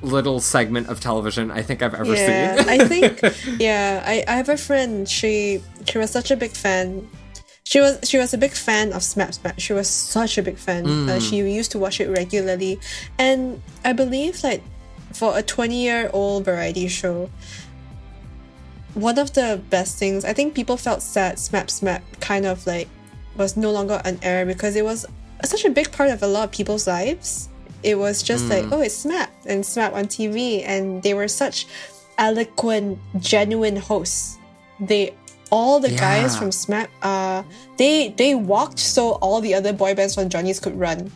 [0.03, 2.69] little segment of television I think I've ever yeah, seen.
[2.69, 3.21] I think
[3.61, 7.09] yeah, I, I have a friend, she she was such a big fan.
[7.73, 9.59] She was she was a big fan of SMAP SMAP.
[9.59, 10.85] She was such a big fan.
[10.85, 11.09] Mm.
[11.09, 12.79] Uh, she used to watch it regularly.
[13.19, 14.63] And I believe like
[15.15, 17.31] for a 20 year old variety show,
[18.93, 22.89] one of the best things, I think people felt sad SMAP SMAP kind of like
[23.39, 25.07] was no longer on air because it was
[25.43, 27.49] such a big part of a lot of people's lives
[27.83, 28.51] it was just mm.
[28.51, 30.63] like, oh, it's SMAP and SMAP on TV.
[30.65, 31.67] And they were such
[32.19, 34.39] eloquent, genuine hosts.
[34.79, 35.15] They
[35.53, 36.01] all the yeah.
[36.01, 37.45] guys from SMAP, uh,
[37.77, 41.13] they they walked so all the other boy bands from Johnny's could run.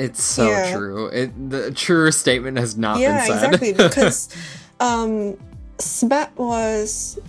[0.00, 0.72] It's so yeah.
[0.72, 1.06] true.
[1.08, 3.54] It the truer statement has not yeah, been said.
[3.54, 3.72] exactly.
[3.88, 4.32] Because
[4.80, 5.36] um,
[5.76, 7.20] SMAP was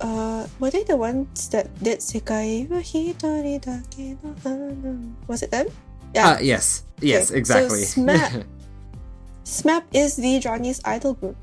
[0.00, 2.70] uh, were they the ones that did Sekai
[5.26, 5.66] Was it them?
[6.14, 6.28] Yeah.
[6.28, 6.84] Uh, yes.
[7.00, 7.30] Yes.
[7.30, 7.38] Okay.
[7.38, 7.82] Exactly.
[7.82, 8.46] So SMAP,
[9.44, 11.36] SMAP is the Johnny's idol group.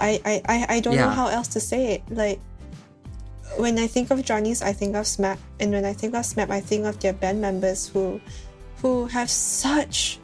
[0.00, 1.06] I I I, I don't yeah.
[1.06, 2.02] know how else to say it.
[2.10, 2.40] Like
[3.56, 6.50] when I think of Johnny's, I think of SMAP, and when I think of SMAP,
[6.50, 8.20] I think of their band members who
[8.80, 10.18] who have such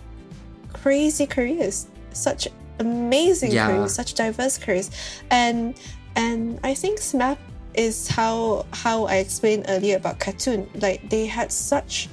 [0.73, 2.49] crazy careers, such
[2.79, 3.67] amazing yeah.
[3.67, 4.91] careers, such diverse careers,
[5.31, 5.79] and
[6.15, 7.39] and I think SMAP
[7.75, 10.69] is how how I explained earlier about KAT-TUN.
[10.81, 12.09] Like they had such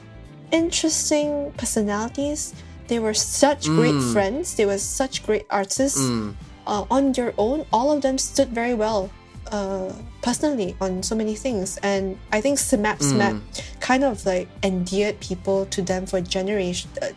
[0.52, 2.54] interesting personalities.
[2.88, 3.76] They were such mm.
[3.76, 4.56] great friends.
[4.56, 6.36] They were such great artists mm.
[6.68, 7.66] Uh, on your own.
[7.72, 9.10] All of them stood very well
[9.52, 9.92] uh,
[10.22, 11.78] personally on so many things.
[11.84, 13.80] And I think SMAP SMAP mm.
[13.80, 16.90] kind of like endeared people to them for generation.
[17.02, 17.10] Uh,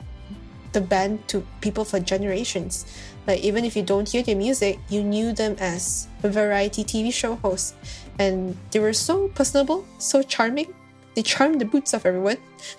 [0.73, 2.85] the band to people for generations.
[3.27, 7.11] Like even if you don't hear their music, you knew them as a variety TV
[7.13, 7.75] show host,
[8.19, 10.69] and they were so personable, so charming,
[11.17, 12.37] they charm the boots off everyone.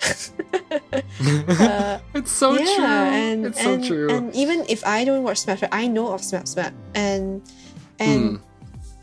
[1.60, 2.84] uh, it's so yeah, true.
[2.84, 4.10] And, it's and, so true.
[4.10, 7.42] And even if I don't watch SMAP, I know of SMAP SMAP, and
[7.98, 8.40] and mm.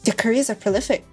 [0.05, 1.05] the careers are prolific.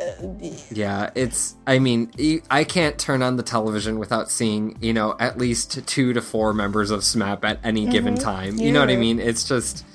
[0.00, 0.26] Uh,
[0.72, 1.54] yeah, it's.
[1.64, 2.10] I mean,
[2.50, 6.52] I can't turn on the television without seeing, you know, at least two to four
[6.52, 7.92] members of SMAP at any mm-hmm.
[7.92, 8.56] given time.
[8.56, 8.66] Yeah.
[8.66, 9.20] You know what I mean?
[9.20, 9.86] It's just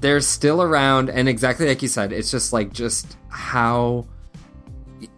[0.00, 4.04] they're still around, and exactly like you said, it's just like just how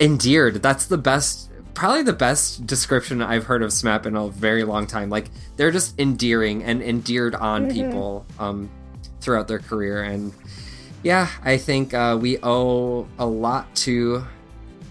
[0.01, 0.63] endeared.
[0.63, 4.87] That's the best, probably the best description I've heard of SMAP in a very long
[4.87, 5.11] time.
[5.11, 5.27] Like
[5.57, 7.73] they're just endearing and endeared on mm-hmm.
[7.73, 8.71] people um,
[9.21, 10.33] throughout their career, and
[11.03, 14.25] yeah, I think uh, we owe a lot to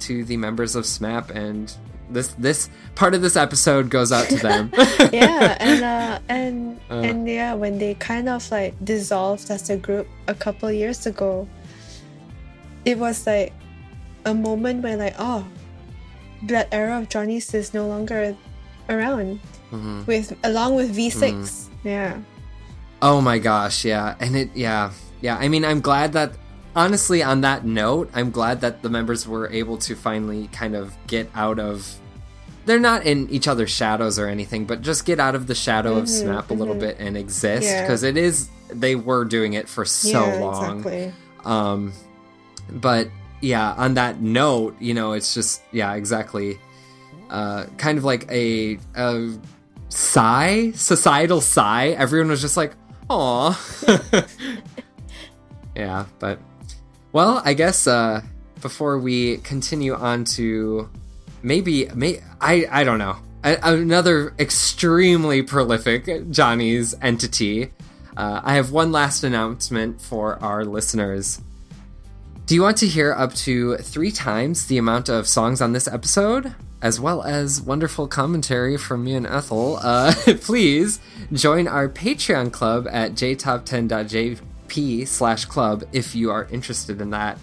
[0.02, 1.74] to the members of SMAP, and
[2.10, 4.72] this this part of this episode goes out to them.
[5.14, 9.78] yeah, and uh, and uh, and yeah, when they kind of like dissolved as a
[9.78, 11.48] group a couple years ago,
[12.86, 13.54] it was like
[14.26, 15.46] a moment where like oh
[16.44, 18.36] that era of Johnny's is no longer
[18.90, 19.40] around
[19.72, 20.06] mm-hmm.
[20.06, 21.88] with along with V6 mm-hmm.
[21.88, 22.20] yeah
[23.02, 24.92] oh my gosh yeah and it yeah
[25.22, 26.34] yeah I mean I'm glad that
[26.76, 30.96] honestly on that note I'm glad that the members were able to finally kind of
[31.08, 31.98] get out of
[32.66, 36.00] they're not in each other's shadows or anything but just get out of the shadow
[36.02, 36.82] mm-hmm, of SMAP a little mm-hmm.
[36.82, 38.10] bit and exist because yeah.
[38.10, 41.14] it is they were doing it for so yeah, long exactly.
[41.44, 41.92] um
[42.70, 43.10] but
[43.42, 46.60] yeah, on that note, you know, it's just yeah, exactly.
[47.30, 49.34] Uh, kind of like a, a
[49.90, 51.90] sigh, societal sigh.
[51.90, 52.74] Everyone was just like,
[53.10, 53.58] "Aw."
[55.76, 56.40] yeah, but
[57.12, 58.22] well, I guess uh,
[58.62, 60.90] before we continue on to
[61.42, 67.72] maybe, may I I don't know another extremely prolific Johnny's entity.
[68.16, 71.42] Uh, I have one last announcement for our listeners.
[72.46, 75.88] Do you want to hear up to three times the amount of songs on this
[75.88, 76.54] episode?
[76.82, 81.00] As well as wonderful commentary from me and Ethel, uh, please
[81.32, 87.38] join our Patreon club at jtop10.jp slash club if you are interested in that.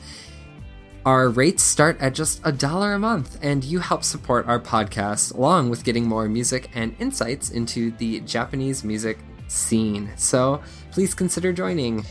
[1.07, 5.35] Our rates start at just a dollar a month, and you help support our podcast
[5.35, 10.11] along with getting more music and insights into the Japanese music scene.
[10.17, 12.05] So please consider joining.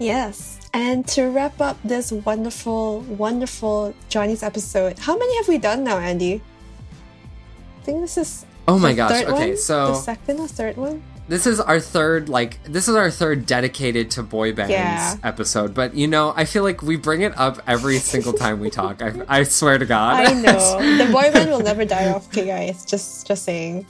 [0.00, 0.59] Yes.
[0.72, 5.98] And to wrap up this wonderful, wonderful Johnny's episode, how many have we done now,
[5.98, 6.42] Andy?
[7.80, 8.46] I think this is.
[8.68, 9.24] Oh my gosh!
[9.24, 9.56] okay, one?
[9.56, 11.02] so the second or third one.
[11.26, 15.16] This is our third, like this is our third dedicated to boy bands yeah.
[15.24, 15.74] episode.
[15.74, 19.02] But you know, I feel like we bring it up every single time we talk.
[19.02, 20.26] I, I swear to God.
[20.26, 22.28] I know the boy band will never die off.
[22.28, 23.86] Okay, guys, just just saying.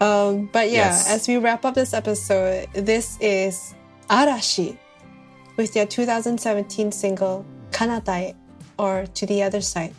[0.00, 1.10] Um, but yeah, yes.
[1.10, 3.74] as we wrap up this episode, this is
[4.08, 4.78] Arashi
[5.60, 8.34] with their 2017 single Kanatae
[8.78, 9.94] or To the Other Side.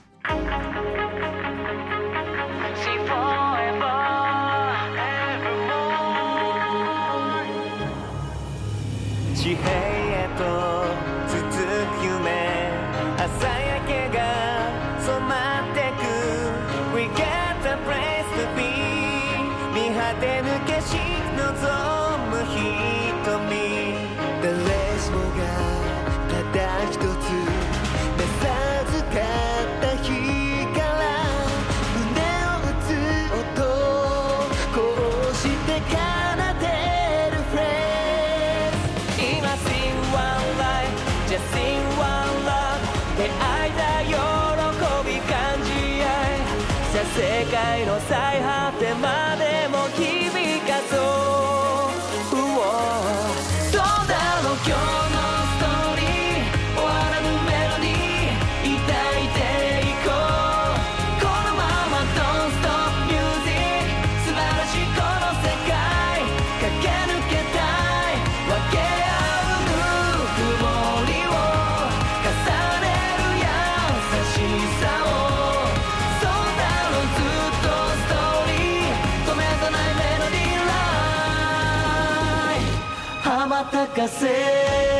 [83.87, 84.90] cacete.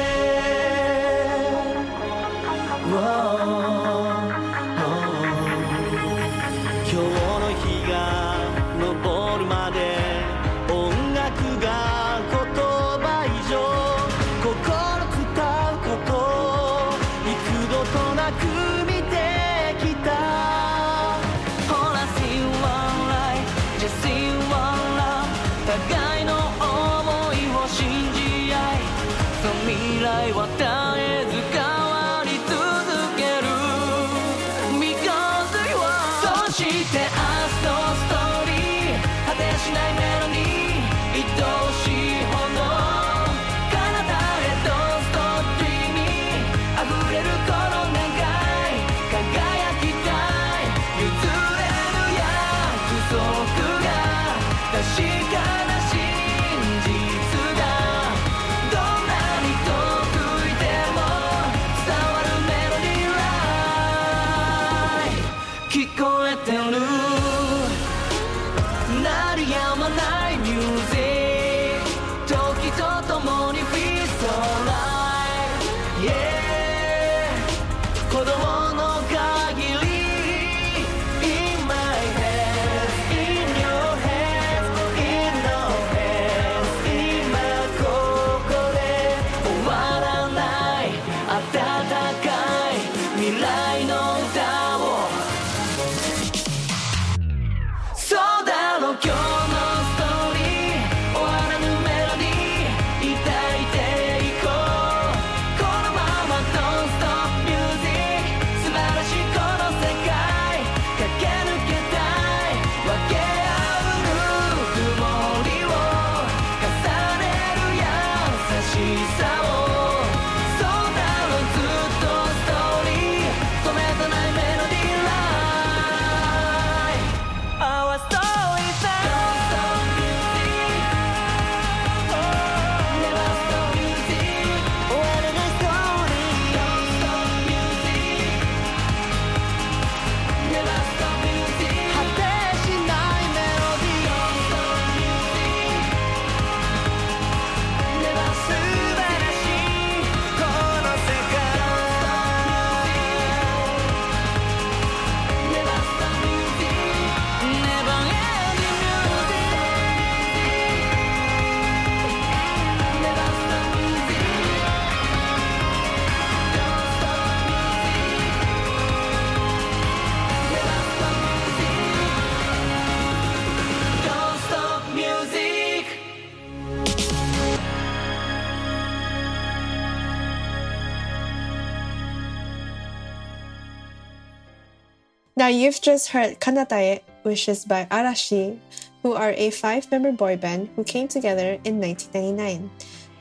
[185.62, 188.59] you've just heard Kanatae, which is by Arashi,
[189.03, 192.70] who are a five member boy band who came together in 1999.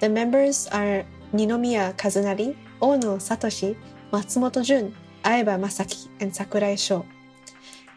[0.01, 3.77] The members are Ninomiya Kazunari, Ono Satoshi,
[4.11, 7.05] Matsumoto Jun, Aiba Masaki, and Sakurai Sho.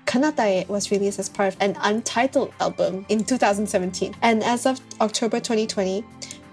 [0.05, 5.39] Kanatae was released as part of an untitled album in 2017, and as of October
[5.39, 6.03] 2020,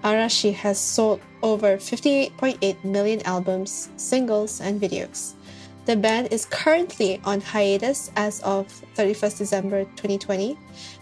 [0.05, 5.33] Arashi has sold over 58.8 million albums, singles, and videos.
[5.91, 8.65] The band is currently on hiatus as of
[8.95, 10.57] 31st December 2020,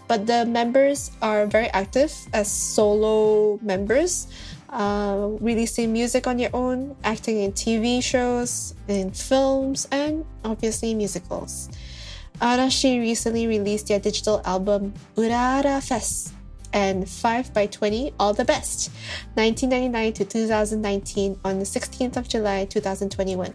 [0.08, 4.26] but the members are very active as solo members,
[4.68, 11.70] uh, releasing music on their own, acting in TV shows, in films, and obviously musicals.
[12.40, 16.34] Arashi recently released their digital album Urara Fest
[16.72, 18.90] and 5 by 20 All the Best,
[19.34, 23.54] 1999 to 2019 on the 16th of July 2021.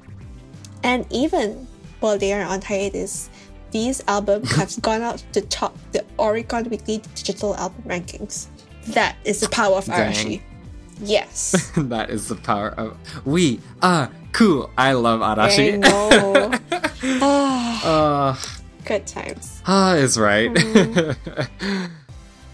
[0.86, 1.68] And even
[2.00, 3.30] while they are on hiatus,
[3.72, 8.46] these albums have gone out to top the Oricon Weekly Digital Album Rankings.
[8.90, 10.14] That is the power of Dang.
[10.14, 10.42] Arashi.
[11.02, 11.72] Yes.
[11.76, 14.70] that is the power of we are cool.
[14.78, 15.74] I love Arashi.
[15.74, 16.52] I know.
[17.22, 18.36] Ah, Uh,
[18.86, 19.64] good times.
[19.66, 20.52] Ah, is right.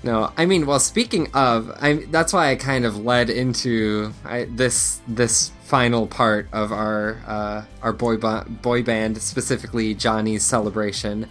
[0.03, 4.45] no, I mean, well, speaking of, I that's why I kind of led into I,
[4.49, 11.30] this this final part of our uh, our boy ba- boy band, specifically Johnny's celebration.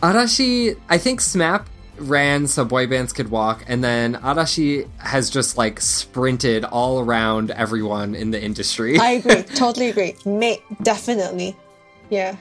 [0.00, 1.66] Arashi, I think SMAP
[1.98, 7.50] ran so boy bands could walk, and then Arashi has just like sprinted all around
[7.50, 8.96] everyone in the industry.
[8.96, 9.42] I agree.
[9.42, 10.14] totally agree.
[10.24, 11.56] Mate, definitely.
[12.10, 12.36] Yeah.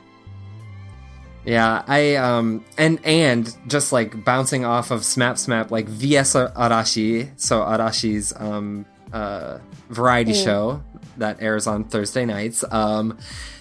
[1.45, 7.29] Yeah, I um and and just like bouncing off of Smap Smap like VS Arashi,
[7.38, 9.57] so Arashi's um uh
[9.89, 10.81] variety show
[11.18, 12.64] that airs on Thursday nights.
[12.72, 13.18] Um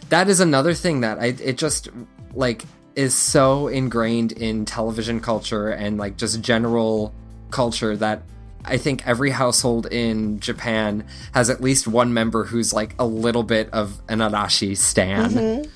[0.08, 1.88] that is another thing that I it just
[2.34, 7.14] like is so ingrained in television culture and like just general
[7.50, 8.22] culture that
[8.64, 13.42] I think every household in Japan has at least one member who's like a little
[13.42, 15.66] bit of an Arashi stan.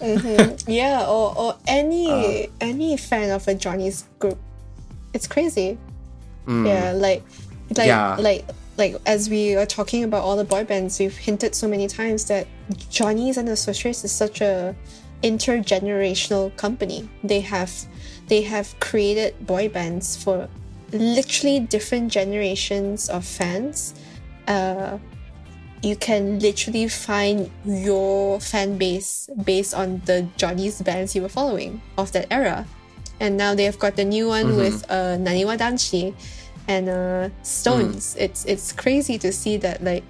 [0.69, 2.47] Yeah, or, or any Uh.
[2.61, 4.39] any fan of a Johnny's group.
[5.15, 5.79] It's crazy.
[6.47, 7.25] Yeah, like
[7.77, 7.87] like Mm.
[7.87, 8.17] Yeah.
[8.21, 8.45] like
[8.77, 12.27] like as we are talking about all the boy bands, we've hinted so many times
[12.27, 12.47] that
[12.91, 14.75] Johnny's and the Associates is such a
[15.23, 17.09] intergenerational company.
[17.25, 17.73] They have
[18.29, 20.49] they have created boy bands for
[20.93, 23.95] literally different generations of fans.
[24.47, 24.99] Uh,
[25.83, 31.81] you can literally find your fan base based on the Johnny's bands you were following
[31.99, 32.67] of that era.
[33.21, 36.15] And now they have got the new one with uh, Naniwa Danshi
[36.69, 38.17] and uh, SixTONES.
[38.19, 40.05] It's it's crazy to see that like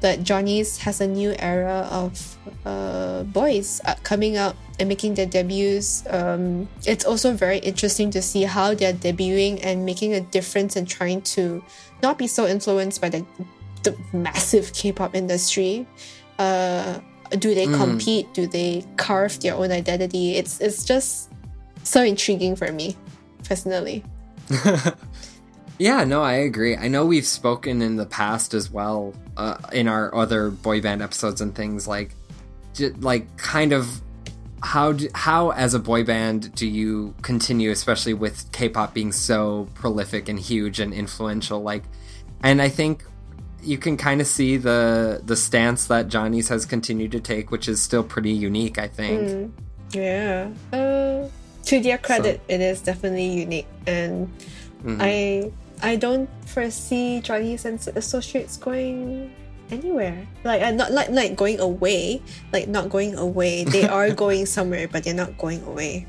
[0.00, 5.26] that Johnny's has a new era of uh, boys uh, coming out and making their
[5.26, 6.04] debuts.
[6.08, 10.86] Um, it's also very interesting to see how they're debuting and making a difference and
[10.86, 11.62] trying to
[12.02, 13.26] not be so influenced by the,
[13.82, 15.86] the massive K-pop industry.
[16.38, 17.00] Uh,
[17.30, 18.32] do they compete?
[18.32, 20.36] Do they carve their own identity?
[20.36, 21.30] It's it's just
[21.82, 22.96] so intriguing for me,
[23.44, 24.04] personally.
[25.78, 26.76] Yeah, no, I agree.
[26.76, 31.02] I know we've spoken in the past as well uh, in our other boy band
[31.02, 32.14] episodes and things like,
[32.74, 34.00] j- like kind of
[34.62, 39.68] how do, how as a boy band do you continue, especially with K-pop being so
[39.74, 41.62] prolific and huge and influential?
[41.62, 41.84] Like,
[42.42, 43.04] and I think
[43.62, 47.68] you can kind of see the the stance that Johnny's has continued to take, which
[47.68, 48.78] is still pretty unique.
[48.78, 49.52] I think.
[49.92, 50.50] Yeah.
[50.72, 51.28] Uh,
[51.64, 54.30] to their credit, it is definitely unique, and
[54.86, 55.52] I
[55.82, 59.30] I don't foresee Johnny's and Associates going
[59.70, 60.26] anywhere.
[60.44, 62.22] Like uh, not like like going away.
[62.52, 63.64] Like not going away.
[63.68, 66.06] They are going somewhere, but they're not going away.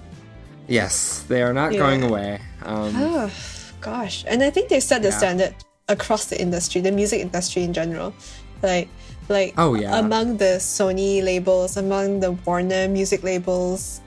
[0.67, 1.79] Yes, they are not Yeah.
[1.79, 2.39] going away.
[2.65, 3.31] Um, Oh
[3.81, 5.17] gosh, and I think they set the Yeah.
[5.17, 5.53] standard
[5.87, 8.13] across the industry, the music industry in general.
[8.61, 8.89] Like
[9.29, 9.97] like Oh, yeah.
[9.99, 14.01] among the Sony labels, among the Warner music labels,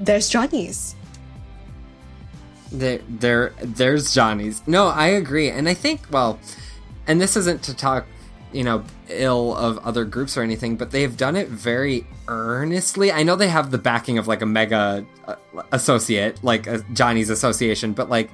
[0.00, 0.94] there's Johnny's.
[2.70, 4.62] There, there, there's Johnny's.
[4.66, 6.38] No, I agree, and I think well,
[7.06, 8.06] and this isn't to talk,
[8.52, 13.10] you know, ill of other groups or anything, but they've done it very earnestly.
[13.10, 15.36] I know they have the backing of like a mega uh,
[15.72, 18.30] associate, like a Johnny's association, but like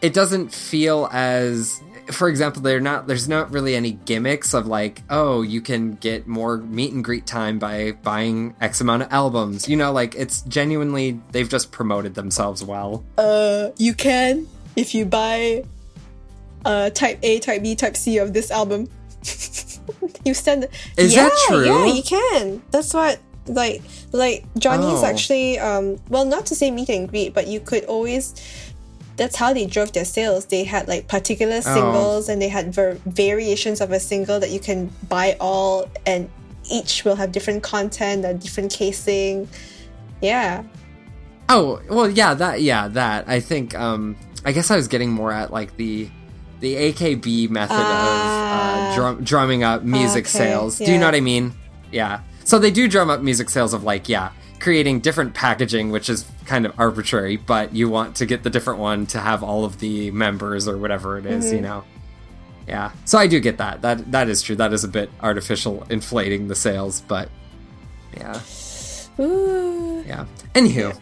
[0.00, 5.02] it doesn't feel as for example they're not there's not really any gimmicks of like
[5.10, 9.68] oh you can get more meet and greet time by buying x amount of albums
[9.68, 14.46] you know like it's genuinely they've just promoted themselves well Uh, you can
[14.76, 15.64] if you buy
[16.64, 18.88] uh type A, type B, type C of this album.
[20.24, 20.68] you send.
[20.96, 21.64] Is yeah, that true?
[21.64, 22.62] Yeah, you can.
[22.70, 23.82] That's what like
[24.12, 25.06] like Johnny's Oh.
[25.06, 28.34] actually um well not to say meet and greet, but you could always
[29.20, 30.46] that's how they drove their sales.
[30.46, 31.74] They had like particular Oh.
[31.76, 36.30] singles and they had ver- variations of a single that you can buy all, and
[36.70, 39.46] each will have different content, a different casing.
[40.22, 40.62] Yeah.
[41.48, 43.74] Oh well, yeah, that yeah that I think.
[43.78, 46.08] Um, I guess I was getting more at like the
[46.60, 48.92] the AKB method of Ah.
[48.92, 50.78] uh, drum, drumming up music Okay, sales.
[50.78, 51.52] Do you know what I mean?
[51.92, 52.20] Yeah.
[52.44, 54.30] So they do drum up music sales of like yeah,
[54.60, 58.78] creating different packaging, which is kind of arbitrary, but you want to get the different
[58.78, 61.54] one to have all of the members or whatever it is, Mm-hmm.
[61.56, 61.84] you know.
[62.68, 62.92] Yeah.
[63.04, 63.82] So I do get that.
[63.82, 64.54] That that is true.
[64.54, 67.28] That is a bit artificial inflating the sales, but
[68.16, 68.40] yeah.
[69.18, 70.04] Ooh.
[70.06, 70.26] Yeah.
[70.54, 70.96] Anywho.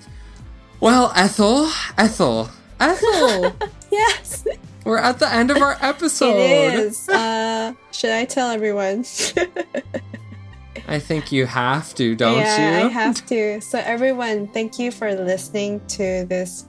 [0.80, 2.48] Well, Ethel, Ethel,
[2.80, 3.52] Ethel.
[3.90, 4.46] Yes.
[4.84, 6.36] We're at the end of our episode.
[6.36, 7.08] It is.
[7.08, 9.04] Uh, should I tell everyone?
[10.88, 12.86] I think you have to, don't yeah, you?
[12.86, 13.60] I have to.
[13.60, 16.64] So, everyone, thank you for listening to this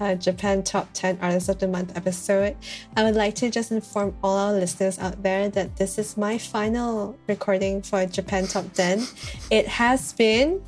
[0.00, 2.56] uh, Japan Top 10 Artists of the Month episode.
[2.96, 6.36] I would like to just inform all our listeners out there that this is my
[6.36, 9.06] final recording for Japan Top 10.
[9.50, 10.62] It has been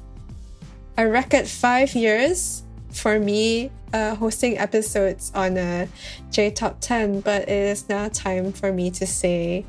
[0.96, 5.86] a record five years for me uh, hosting episodes on a
[6.30, 9.66] J Top 10, but it is now time for me to say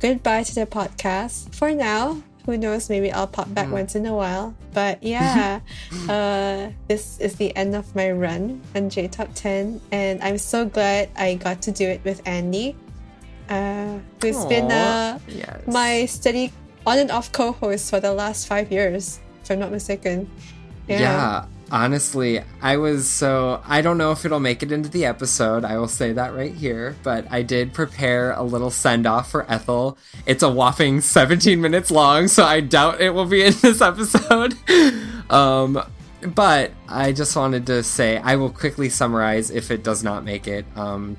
[0.00, 1.54] goodbye to the podcast.
[1.54, 4.54] For now, who knows, maybe I'll pop back once in a while.
[4.72, 5.60] But yeah,
[6.08, 10.64] uh, this is the end of my run on J Top 10, and I'm so
[10.64, 12.76] glad I got to do it with Andy,
[13.48, 15.66] uh, who's been uh, yes.
[15.66, 16.52] my steady
[16.86, 20.30] on and off co host for the last five years, if I'm not mistaken.
[20.88, 21.46] Yeah.
[21.72, 23.62] Honestly, I was so.
[23.64, 25.64] I don't know if it'll make it into the episode.
[25.64, 26.94] I will say that right here.
[27.02, 29.96] But I did prepare a little send off for Ethel.
[30.26, 34.54] It's a whopping 17 minutes long, so I doubt it will be in this episode.
[35.30, 35.82] um,
[36.20, 40.46] but I just wanted to say I will quickly summarize if it does not make
[40.46, 40.66] it.
[40.76, 41.16] Um,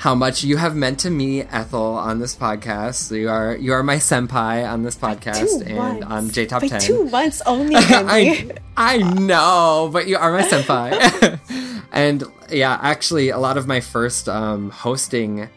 [0.00, 3.14] how much you have meant to me, Ethel, on this podcast.
[3.14, 6.06] You are you are my senpai on this podcast and months.
[6.06, 6.80] on J Top By 10.
[6.80, 11.84] two months only, I, I know, but you are my senpai.
[11.92, 15.50] and yeah, actually, a lot of my first um, hosting,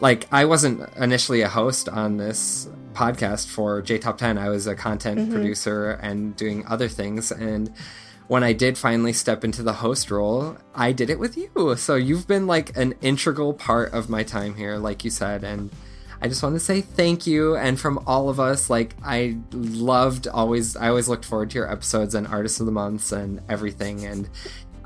[0.00, 4.38] like, I wasn't initially a host on this podcast for J Top 10.
[4.38, 7.30] I was a content producer and doing other things.
[7.30, 7.70] And
[8.32, 11.76] when I did finally step into the host role, I did it with you.
[11.76, 15.44] So you've been like an integral part of my time here, like you said.
[15.44, 15.70] And
[16.22, 17.56] I just want to say thank you.
[17.56, 21.70] And from all of us, like I loved always, I always looked forward to your
[21.70, 24.06] episodes and artists of the months and everything.
[24.06, 24.30] And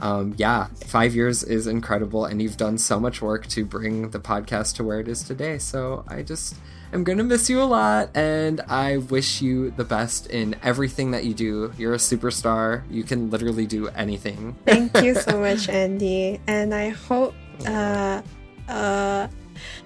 [0.00, 2.24] um, yeah, five years is incredible.
[2.24, 5.58] And you've done so much work to bring the podcast to where it is today.
[5.58, 6.56] So I just
[6.92, 8.10] am going to miss you a lot.
[8.14, 11.72] And I wish you the best in everything that you do.
[11.78, 12.82] You're a superstar.
[12.90, 14.56] You can literally do anything.
[14.64, 16.40] Thank you so much, Andy.
[16.46, 17.34] And I hope,
[17.66, 18.22] uh,
[18.68, 19.28] uh,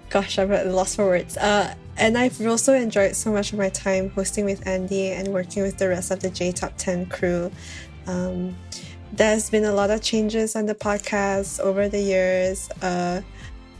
[0.09, 1.36] gosh, I'm loss for words.
[1.36, 5.62] Uh, and I've also enjoyed so much of my time hosting with Andy and working
[5.62, 7.51] with the rest of the J Top 10 crew.
[8.07, 8.57] Um,
[9.12, 12.70] there's been a lot of changes on the podcast over the years.
[12.80, 13.20] Uh,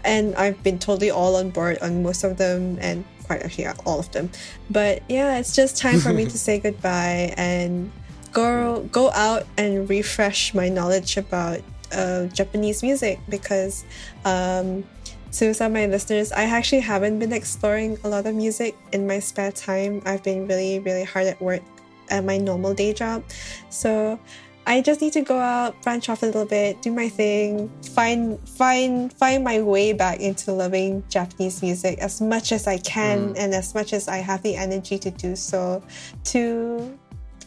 [0.05, 4.01] and I've been totally all on board on most of them and quite actually all
[4.01, 4.30] of them.
[4.70, 7.92] But yeah, it's just time for me to say goodbye and
[8.32, 11.61] go go out and refresh my knowledge about
[11.92, 13.84] uh, Japanese music because
[14.24, 14.84] um,
[15.32, 19.07] to some of my listeners, I actually haven't been exploring a lot of music in
[19.07, 20.03] my spare time.
[20.05, 21.62] I've been really really hard at work
[22.11, 23.22] at my normal day job,
[23.70, 24.18] so
[24.67, 28.39] I just need to go out, branch off a little bit, do my thing, find
[28.49, 33.39] find find my way back into loving Japanese music as much as I can mm.
[33.39, 35.83] and as much as I have the energy to do so
[36.25, 36.99] to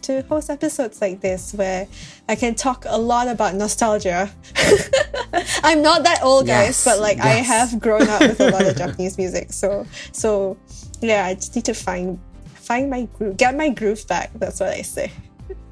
[0.01, 1.87] to host episodes like this where
[2.27, 4.29] I can talk a lot about nostalgia.
[5.63, 8.75] I'm not that old guys, but like I have grown up with a lot of
[8.83, 9.53] Japanese music.
[9.53, 10.57] So so
[11.01, 12.19] yeah, I just need to find
[12.53, 14.31] find my groove, get my groove back.
[14.35, 15.11] That's what I say.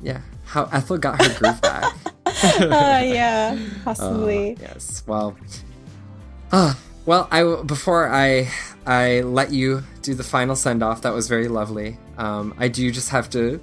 [0.01, 0.21] Yeah.
[0.51, 1.95] How Ethel got her groove back.
[2.25, 4.57] uh, yeah, possibly.
[4.59, 5.01] Yes.
[5.07, 5.37] Well.
[6.51, 6.73] Uh,
[7.05, 8.51] well, I before I
[8.85, 11.03] I let you do the final send off.
[11.03, 11.97] That was very lovely.
[12.17, 13.61] Um, I do just have to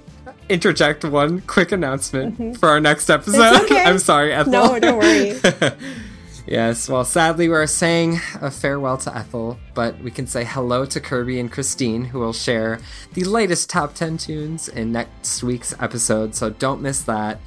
[0.49, 3.37] interject one quick announcement for our next episode.
[3.39, 3.65] Mm-hmm.
[3.71, 3.83] okay.
[3.83, 4.51] I'm sorry, Ethel.
[4.51, 5.39] No, don't worry.
[6.47, 6.89] yes.
[6.89, 11.39] Well, sadly, we're saying a farewell to Ethel, but we can say hello to Kirby
[11.39, 12.79] and Christine, who will share
[13.13, 16.35] the latest top ten tunes in next week's episode.
[16.35, 17.39] So don't miss that.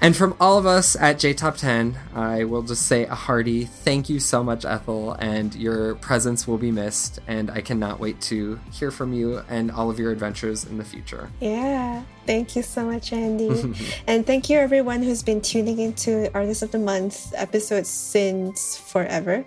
[0.00, 3.64] And from all of us at J Top 10, I will just say a hearty
[3.64, 7.18] thank you so much, Ethel, and your presence will be missed.
[7.26, 10.84] And I cannot wait to hear from you and all of your adventures in the
[10.84, 11.30] future.
[11.40, 13.74] Yeah, thank you so much, Andy.
[14.06, 19.44] and thank you, everyone who's been tuning into Artist of the Month episodes since forever.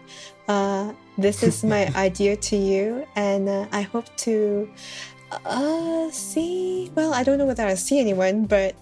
[0.50, 4.70] Uh, this is my idea to you, and uh, I hope to
[5.46, 6.92] uh, see.
[6.94, 8.76] Well, I don't know whether I see anyone, but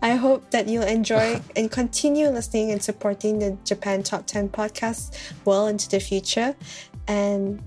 [0.00, 5.16] I hope that you'll enjoy and continue listening and supporting the Japan Top 10 podcast
[5.44, 6.54] well into the future.
[7.06, 7.62] And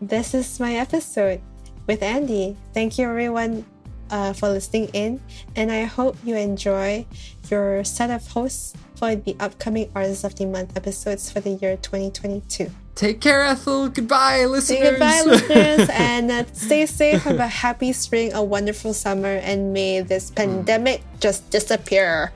[0.00, 1.40] this is my episode
[1.86, 2.56] with Andy.
[2.72, 3.64] Thank you, everyone,
[4.10, 5.20] uh, for listening in.
[5.56, 7.06] And I hope you enjoy
[7.50, 11.76] your set of hosts for the upcoming Artists of the Month episodes for the year
[11.76, 12.70] 2022.
[12.98, 13.88] Take care, Ethel.
[13.90, 14.80] Goodbye, listeners.
[14.80, 17.22] Say goodbye, listeners, and uh, stay safe.
[17.22, 22.32] Have a happy spring, a wonderful summer, and may this pandemic just disappear.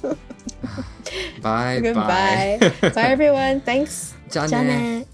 [1.42, 1.80] bye.
[1.82, 2.56] Goodbye.
[2.80, 2.88] Bye.
[2.88, 3.60] bye, everyone.
[3.60, 4.14] Thanks.
[4.32, 5.06] Janet.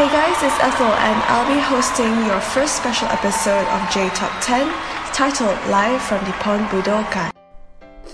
[0.00, 4.32] Hey guys, it's Ethel, and I'll be hosting your first special episode of J Top
[4.40, 4.72] 10
[5.12, 7.35] titled Live from the Pon Budokan.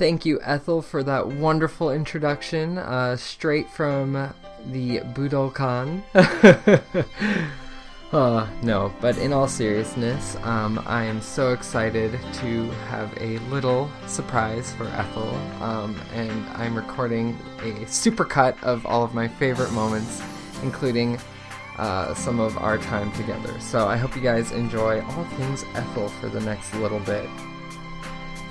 [0.03, 4.35] Thank you, Ethel, for that wonderful introduction, uh, straight from
[4.67, 6.03] the Budokan.
[8.13, 13.89] uh, no, but in all seriousness, um, I am so excited to have a little
[14.09, 20.21] surprise for Ethel, um, and I'm recording a supercut of all of my favorite moments,
[20.65, 21.17] including
[21.79, 23.55] uh, some of our time together.
[23.61, 27.29] So I hope you guys enjoy all things Ethel for the next little bit.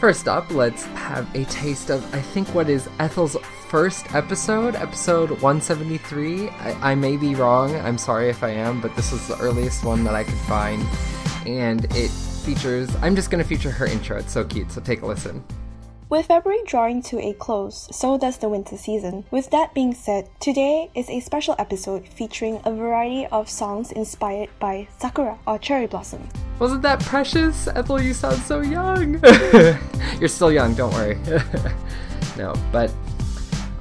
[0.02, 3.38] First up, let's have a taste of, I think, what is Ethel's
[3.68, 6.50] first episode, episode 173.
[6.50, 9.84] I, I, may be wrong, I'm sorry if I am, but this was the earliest
[9.84, 10.84] one that I could find.
[11.46, 14.18] And it features, I'm just going to feature her intro.
[14.18, 15.44] It's so cute, so take a listen.
[16.10, 19.26] With February drawing to a close, so does the winter season.
[19.30, 24.50] With that being said, today is a special episode featuring a variety of songs inspired
[24.58, 26.28] by sakura or cherry blossom.
[26.62, 27.68] Wasn't that precious?
[27.68, 29.20] Ethel, you sound so young.
[30.20, 31.18] You're still young, don't worry.
[32.38, 32.94] no, but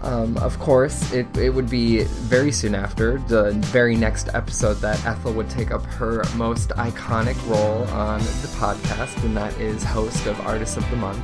[0.00, 5.04] um, of course, it, it would be very soon after the very next episode that
[5.04, 10.24] Ethel would take up her most iconic role on the podcast, and that is host
[10.24, 11.20] of Artist of the Month.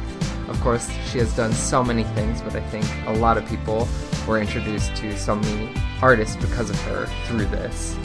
[0.51, 3.89] Of course, she has done so many things, but I think a lot of people
[4.29, 7.97] were introduced to so many artists because of her through this.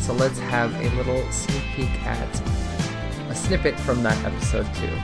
[0.00, 2.42] So let's have a little sneak peek at
[3.28, 4.96] a snippet from that episode too.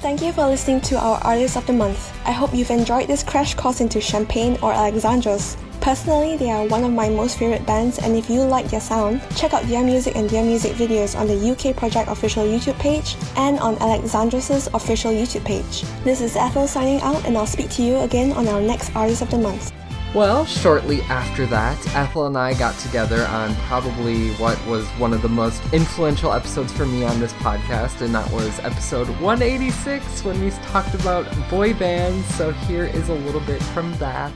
[0.00, 2.12] Thank you for listening to our Artists of the Month.
[2.24, 5.56] I hope you've enjoyed this crash course into Champagne or Alexandros.
[5.80, 9.20] Personally, they are one of my most favorite bands, and if you like their sound,
[9.36, 13.16] check out their music and their music videos on the UK Project official YouTube page
[13.36, 15.82] and on Alexandros' official YouTube page.
[16.04, 19.22] This is Ethel signing out, and I'll speak to you again on our next Artist
[19.22, 19.75] of the Month.
[20.16, 25.20] Well, shortly after that, Ethel and I got together on probably what was one of
[25.20, 30.42] the most influential episodes for me on this podcast, and that was episode 186 when
[30.42, 32.26] we talked about boy bands.
[32.34, 34.32] So here is a little bit from that.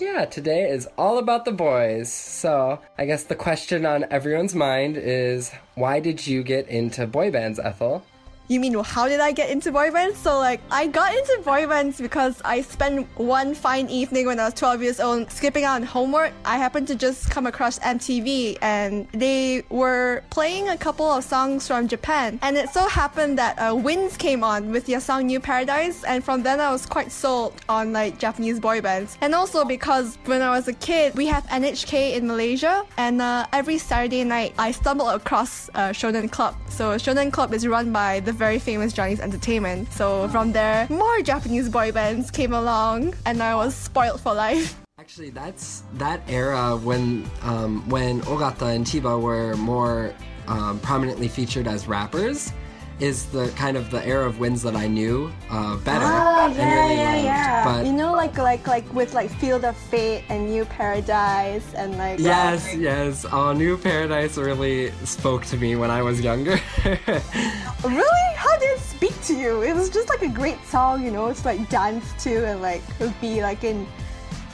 [0.00, 2.10] Yeah, today is all about the boys.
[2.10, 7.30] So, I guess the question on everyone's mind is why did you get into boy
[7.30, 8.06] bands, Ethel?
[8.46, 10.18] You mean how did I get into boy bands?
[10.18, 14.44] So like I got into boy bands because I spent one fine evening when I
[14.44, 16.32] was 12 years old skipping out on homework.
[16.44, 21.66] I happened to just come across MTV and they were playing a couple of songs
[21.66, 22.38] from Japan.
[22.42, 26.22] And it so happened that uh, w-inds came on with their song New Paradise and
[26.22, 29.16] from then I was quite sold on like Japanese boy bands.
[29.22, 33.46] And also because when I was a kid we have NHK in Malaysia and uh,
[33.54, 36.54] every Saturday night I stumbled across uh, Shonen Club.
[36.68, 39.92] So Shonen Club is run by the very famous Johnny's Entertainment.
[39.92, 44.80] So from there, more Japanese boy bands came along, and I was spoiled for life.
[44.98, 50.14] Actually, that's that era when um, when Ogata and Chiba were more
[50.46, 52.52] um, prominently featured as rappers
[53.00, 56.56] is the kind of the era of w-inds that I knew uh, better ah, and
[56.56, 57.24] yeah, really yeah, loved.
[57.24, 57.64] Yeah.
[57.64, 61.98] But you know, like like like with like Feel the Fate and New Paradise and
[61.98, 63.26] like yes, like, yes.
[63.30, 66.58] Oh, New Paradise really spoke to me when I was younger.
[66.84, 68.34] really?
[68.36, 69.62] How did it speak to you?
[69.62, 72.82] It was just like a great song, you know, to like dance to and like
[73.00, 73.86] would be like in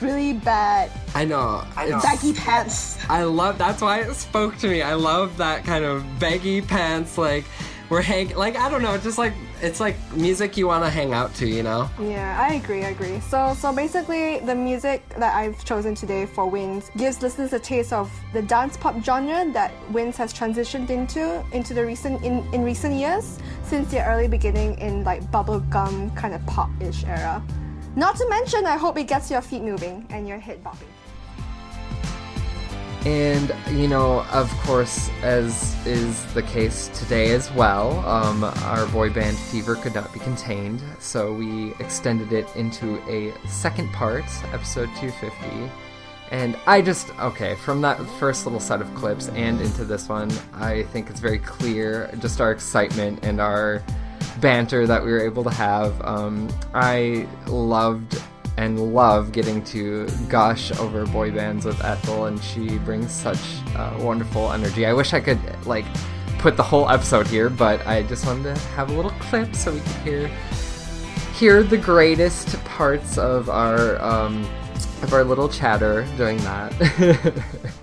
[0.01, 0.91] really bad.
[1.14, 1.64] I know.
[1.76, 2.01] I know.
[2.01, 2.99] Baggy pants.
[3.09, 3.59] I love.
[3.59, 4.82] That's why it spoke to me.
[4.82, 7.45] I love that kind of baggy pants, like
[7.91, 11.12] we're hanging like I don't know, just like it's like music you want to hang
[11.12, 11.91] out to, you know?
[12.01, 13.18] Yeah, I agree, I agree.
[13.20, 17.93] So so basically the music that I've chosen today for w-inds gives listeners a taste
[17.93, 22.62] of the dance pop genre that w-inds has transitioned into into the recent in, in
[22.62, 27.43] recent years since their early beginning in like bubblegum kind of pop-ish era.
[27.97, 30.88] Not to mention I hope it gets your feet moving and your head bobbing.
[33.07, 39.11] And, you know, of course, as is the case today as well, um, our boy
[39.11, 44.90] band fever could not be contained, so we extended it into a second part, episode
[44.96, 45.70] 250.
[46.30, 50.30] And I just, okay, from that first little set of clips and into this one,
[50.53, 53.82] I think it's very clear just our excitement and our
[54.40, 56.01] banter that we were able to have.
[56.03, 58.22] Um, I loved
[58.61, 63.38] and love getting to gush over boy bands with Ethel, and she brings such
[63.74, 64.84] uh, wonderful energy.
[64.84, 65.86] I wish I could like
[66.38, 69.72] put the whole episode here, but I just wanted to have a little clip so
[69.72, 70.28] we could hear
[71.38, 74.42] hear the greatest parts of our um,
[75.02, 77.72] of our little chatter doing that.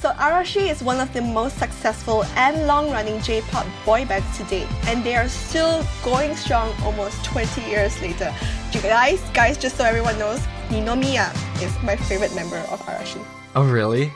[0.00, 4.68] So Arashi is one of the most successful and long-running J-pop boy bands to date,
[4.88, 8.34] and they are still going strong almost 20 years later.
[8.82, 11.32] Guys, guys, just so everyone knows, Ninomiya
[11.62, 13.24] is my favorite member of Arashi.
[13.54, 14.12] Oh, really?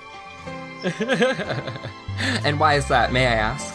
[2.45, 3.11] and why is that?
[3.11, 3.75] May I ask?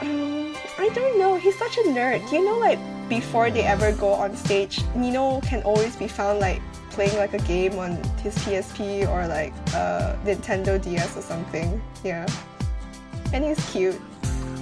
[0.00, 1.36] Um, I don't know.
[1.36, 2.28] He's such a nerd.
[2.28, 2.78] Do You know, like
[3.08, 6.60] before they ever go on stage, Nino can always be found like
[6.92, 11.82] playing like a game on his PSP or like uh, Nintendo DS or something.
[12.04, 12.26] Yeah,
[13.32, 14.00] and he's cute.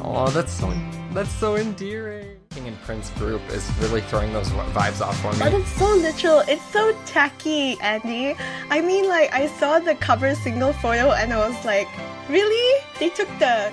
[0.03, 0.73] Oh, that's so
[1.13, 2.39] that's so endearing.
[2.51, 5.39] King and Prince group is really throwing those vibes off for me.
[5.39, 6.41] But it's so literal.
[6.49, 8.35] It's so tacky, Andy.
[8.71, 11.87] I mean, like I saw the cover single photo and I was like,
[12.29, 12.85] really?
[12.99, 13.73] They took the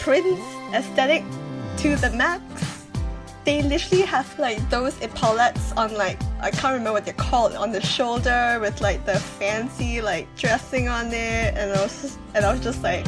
[0.00, 0.40] Prince
[0.74, 1.22] aesthetic
[1.78, 2.75] to the max
[3.46, 7.70] they literally have like those epaulets on like I can't remember what they're called on
[7.70, 11.54] the shoulder with like the fancy like dressing on it.
[11.56, 13.06] And I was just, and I was just like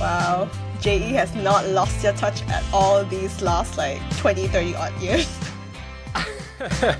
[0.00, 0.50] wow
[0.80, 5.38] JE has not lost their touch at all these last like 20 30 odd years.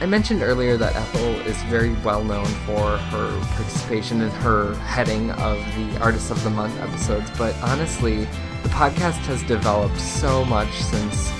[0.00, 5.32] I mentioned earlier that Ethel is very well known for her participation in her heading
[5.32, 8.28] of the Artist of the Month episodes, but honestly,
[8.62, 11.30] the podcast has developed so much since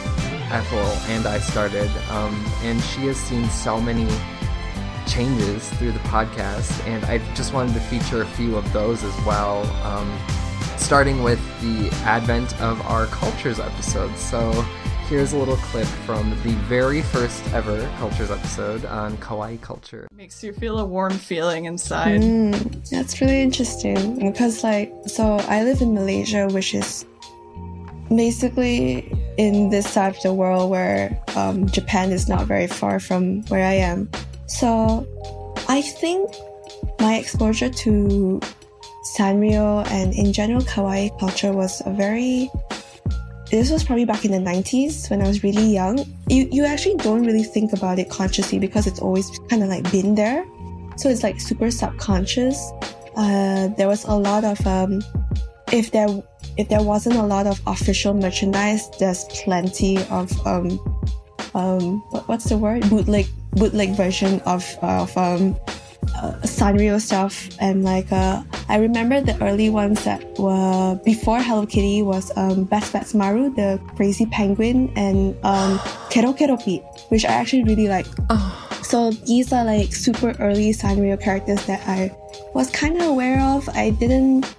[0.50, 0.78] Ethel
[1.08, 4.06] and I started, um, and she has seen so many
[5.06, 9.16] changes through the podcast, and I just wanted to feature a few of those as
[9.24, 9.64] well.
[9.84, 10.18] Um,
[10.76, 14.14] starting with the advent of our cultures episode.
[14.16, 14.50] So
[15.08, 20.08] here's a little clip from the very first ever cultures episode on kawaii culture.
[20.14, 22.20] Makes you feel a warm feeling inside.
[22.20, 27.06] Mm, that's really interesting because, like, so I live in Malaysia, which is
[28.16, 33.42] basically in this side of the world where um, Japan is not very far from
[33.46, 34.10] where I am.
[34.46, 35.06] So
[35.68, 36.30] I think
[37.00, 38.40] my exposure to
[39.16, 42.50] Sanrio and in general kawaii culture was a very
[43.50, 45.98] this was probably back in the 90s when I was really young.
[46.28, 49.90] You you actually don't really think about it consciously because it's always kind of like
[49.92, 50.46] been there.
[50.96, 52.56] So it's like super subconscious.
[53.14, 55.02] Uh, there was a lot of um,
[55.70, 56.08] if there
[56.56, 60.78] if there wasn't a lot of official merchandise, there's plenty of um,
[61.54, 62.88] um, what's the word?
[62.88, 65.56] Bootleg bootleg version of of um,
[66.16, 71.66] uh, Sanrio stuff, and like uh, I remember the early ones that were before Hello
[71.66, 75.78] Kitty was um, Bad Badtz-Maru, the Crazy Penguin, and um,
[76.10, 78.06] Kero Keroppi, which I actually really like.
[78.30, 78.68] Oh.
[78.82, 82.14] So these are like super early Sanrio characters that I
[82.52, 83.68] was kind of aware of.
[83.70, 84.54] I didn't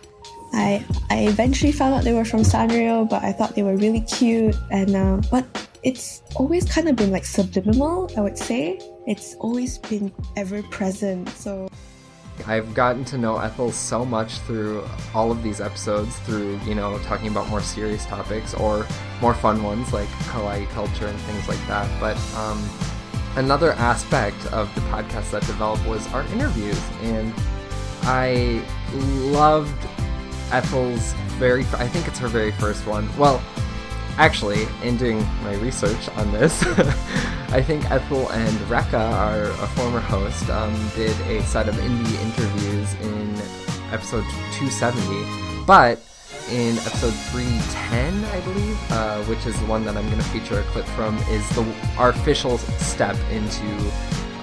[0.54, 4.02] I I eventually found out they were from Sanrio, but I thought they were really
[4.02, 4.56] cute.
[4.72, 5.46] And uh, but
[5.84, 8.10] it's always kind of been like subliminal.
[8.18, 11.30] I would say it's always been ever present.
[11.30, 11.70] So
[12.48, 16.98] I've gotten to know Ethel so much through all of these episodes, through, you know,
[17.00, 18.86] talking about more serious topics or
[19.22, 21.88] more fun ones like kawaii culture and things like that.
[22.00, 22.62] But um,
[23.36, 26.82] another aspect of the podcast that developed was our interviews.
[27.02, 27.34] And
[28.04, 28.62] I
[28.94, 29.88] loved
[30.52, 33.10] Ethel's very, I think it's her very first one.
[33.18, 33.41] Well,
[34.18, 36.64] actually, in doing my research on this,
[37.49, 42.22] I think Ethel and Rekka, our a former host, um, did a set of indie
[42.22, 43.36] interviews in
[43.91, 45.65] episode 270.
[45.65, 45.99] But
[46.52, 50.60] in episode 310, I believe, uh, which is the one that I'm going to feature
[50.60, 51.65] a clip from, is the
[51.98, 53.65] our official step into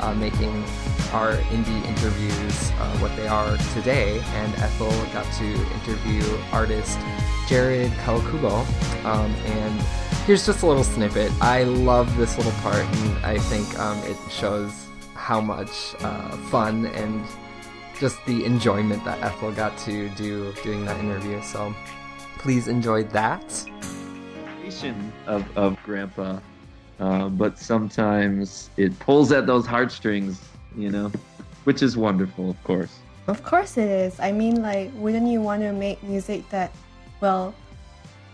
[0.00, 0.64] uh, making
[1.12, 4.20] our indie interviews uh, what they are today.
[4.34, 6.22] And Ethel got to interview
[6.52, 6.98] artist
[7.48, 8.64] Jared Kawakubo.
[9.04, 9.80] Um, and
[10.24, 11.32] here's just a little snippet.
[11.40, 16.86] I love this little part, and I think um, it shows how much uh, fun
[16.86, 17.24] and
[17.98, 21.42] just the enjoyment that Ethel got to do doing that interview.
[21.42, 21.74] So
[22.38, 23.44] please enjoy that.
[25.26, 26.38] Of, of Grandpa,
[27.00, 30.40] uh, but sometimes it pulls at those heartstrings,
[30.76, 31.10] you know,
[31.64, 32.98] which is wonderful, of course.
[33.26, 34.20] Of course it is.
[34.20, 36.72] I mean, like, wouldn't you want to make music that,
[37.20, 37.54] well,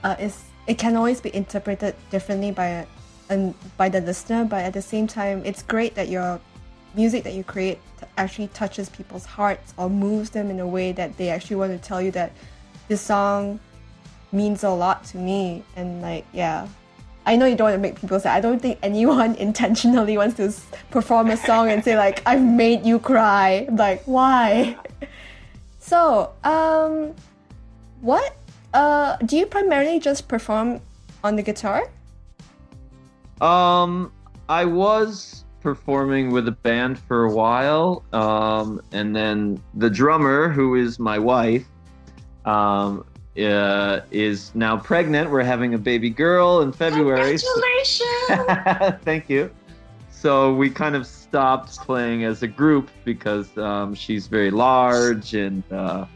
[0.03, 2.87] uh, is it can always be interpreted differently by
[3.29, 6.41] and by the listener, but at the same time, it's great that your
[6.95, 7.79] music that you create
[8.17, 11.89] actually touches people's hearts or moves them in a way that they actually want to
[11.89, 12.33] tell you that
[12.89, 13.61] this song
[14.33, 16.67] means a lot to me and like yeah
[17.27, 20.37] I know you don't want to make people say I don't think anyone intentionally wants
[20.37, 20.55] to
[20.91, 23.67] perform a song and say like I've made you cry.
[23.71, 24.77] Like why?
[25.79, 27.15] So um
[28.01, 28.35] what
[28.75, 30.81] uh do you primarily just perform
[31.23, 31.89] on the guitar?
[33.41, 34.11] Um
[34.49, 40.75] I was performing with a band for a while um and then the drummer who
[40.75, 41.67] is my wife
[42.45, 43.05] um
[43.39, 45.31] uh, is now pregnant.
[45.31, 47.39] We're having a baby girl in February.
[47.39, 49.01] Congratulations!
[49.05, 49.51] Thank you.
[50.11, 55.63] So we kind of stopped playing as a group because um, she's very large and,
[55.71, 56.07] uh,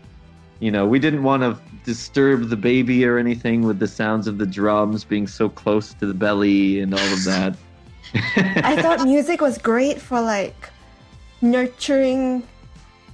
[0.59, 4.39] you know, we didn't want to disturb the baby or anything with the sounds of
[4.39, 7.57] the drums being so close to the belly and all of that.
[8.15, 10.71] I thought music was great for like
[11.43, 12.43] nurturing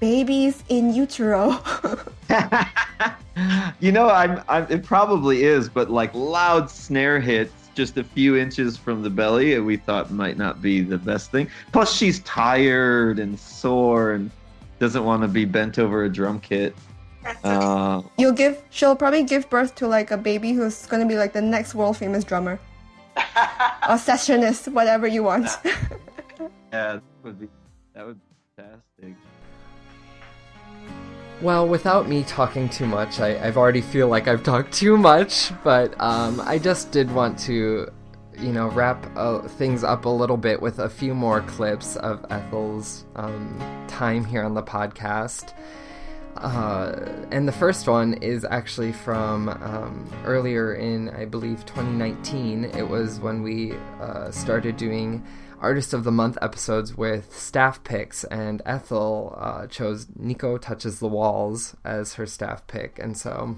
[0.01, 1.59] babies in utero.
[3.81, 8.36] you know, I'm, I'm, it probably is, but like loud snare hits just a few
[8.36, 11.48] inches from the belly, we thought might not be the best thing.
[11.73, 14.31] Plus, she's tired and sore and
[14.78, 16.74] doesn't want to be bent over a drum kit.
[17.44, 18.62] Uh, You'll give.
[18.70, 21.97] She'll probably give birth to like a baby who's gonna be like the next world
[21.97, 22.59] famous drummer
[23.16, 25.48] or sessionist, whatever you want.
[25.64, 25.81] yeah,
[26.70, 27.48] that would be
[27.94, 28.25] that would be
[31.42, 35.52] Well, without me talking too much, I, I've already feel like I've talked too much,
[35.62, 37.90] but um, I just did want to,
[38.38, 42.24] you know, wrap uh, things up a little bit with a few more clips of
[42.30, 45.52] Ethel's um, time here on the podcast.
[46.36, 52.64] Uh, and the first one is actually from um, earlier in, I believe, 2019.
[52.64, 55.24] It was when we uh, started doing
[55.60, 61.08] Artist of the Month episodes with staff picks, and Ethel uh, chose Nico Touches the
[61.08, 62.98] Walls as her staff pick.
[62.98, 63.56] And so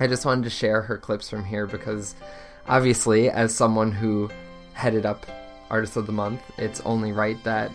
[0.00, 2.16] I just wanted to share her clips from here because
[2.66, 4.28] obviously, as someone who
[4.72, 5.26] headed up
[5.70, 7.70] Artist of the Month, it's only right that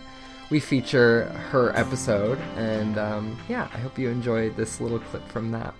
[0.49, 2.39] we feature her episode.
[2.55, 5.73] And um, yeah, I hope you enjoyed this little clip from that.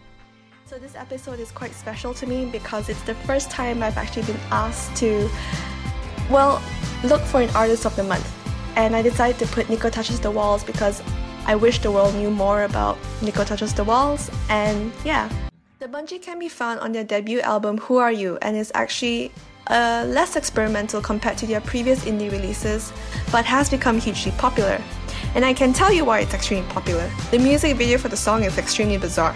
[0.66, 4.24] So, this episode is quite special to me because it's the first time I've actually
[4.24, 5.30] been asked to
[6.30, 6.62] well,
[7.04, 8.30] look for an artist of the month.
[8.76, 11.04] And I decided to put Nico Touches the Walls because
[11.46, 14.32] I wish the world knew more about Nico Touches the Walls.
[14.50, 15.30] And yeah.
[15.80, 19.32] The Bungy can be found on their debut album Who Are You and is actually
[19.68, 22.92] uh, less experimental compared to their previous indie releases,
[23.32, 24.82] but has become hugely popular.
[25.36, 27.10] And I can tell you why it's extremely popular.
[27.32, 29.36] The music video for the song is extremely bizarre.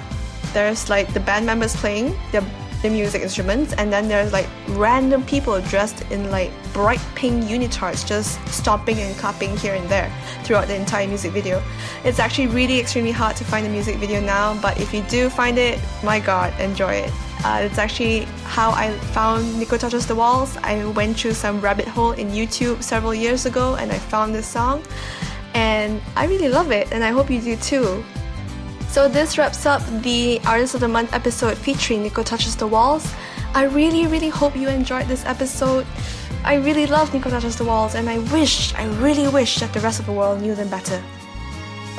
[0.54, 2.44] There's like the band members playing their
[2.88, 8.08] the music instruments, and then there's like random people dressed in like bright pink unitards
[8.08, 10.12] just stomping and clapping here and there
[10.44, 11.62] throughout the entire music video.
[12.04, 15.30] It's actually really extremely hard to find the music video now, but if you do
[15.30, 17.12] find it, my god, enjoy it.
[17.44, 20.58] Uh, it's actually how I found Nico Touches the Walls.
[20.58, 24.48] I went through some rabbit hole in YouTube several years ago and I found this
[24.48, 24.84] song.
[25.54, 28.04] And I really love it, and I hope you do too.
[28.90, 33.14] So this wraps up the Artist of the Month episode featuring Nico Touches the Walls.
[33.54, 35.86] I really, really hope you enjoyed this episode.
[36.44, 39.82] I really love Nico Touches the Walls, and I wish, I really wish that the
[39.82, 41.04] rest of the world knew them better.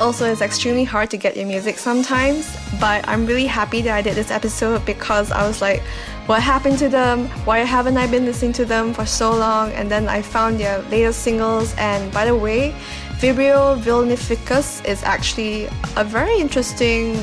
[0.01, 4.01] Also, it's extremely hard to get your music sometimes, but I'm really happy that I
[4.01, 5.83] did this episode because I was like,
[6.27, 7.27] what happened to them?
[7.45, 9.73] Why haven't I been listening to them for so long?
[9.73, 12.75] And then I found their latest singles, and by the way,
[13.19, 15.67] Vibrio Vulnificus is actually
[15.97, 17.21] a very interesting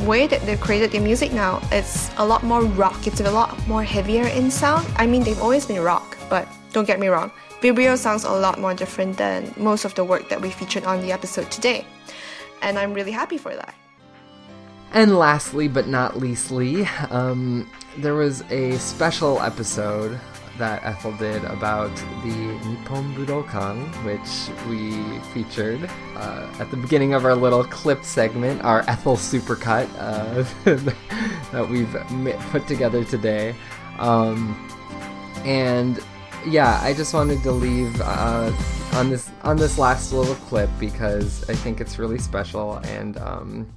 [0.00, 1.62] way that they've created their music now.
[1.70, 4.84] It's a lot more rock, it's a lot more heavier in sound.
[4.96, 8.58] I mean, they've always been rock, but don't get me wrong, Vibrio sounds a lot
[8.58, 11.86] more different than most of the work that we featured on the episode today.
[12.60, 13.76] And I'm really happy for that.
[14.92, 20.18] And lastly, but not leastly, um, there was a special episode
[20.58, 22.34] that Ethel did about the
[22.68, 28.80] Nippon Budokan, which we featured uh, at the beginning of our little clip segment, our
[28.88, 30.44] Ethel supercut uh,
[31.52, 31.92] that we've
[32.50, 33.54] put together today.
[33.98, 34.56] Um,
[35.44, 36.00] and
[36.46, 38.52] yeah, I just wanted to leave uh,
[38.94, 43.72] on this on this last little clip because I think it's really special, and um,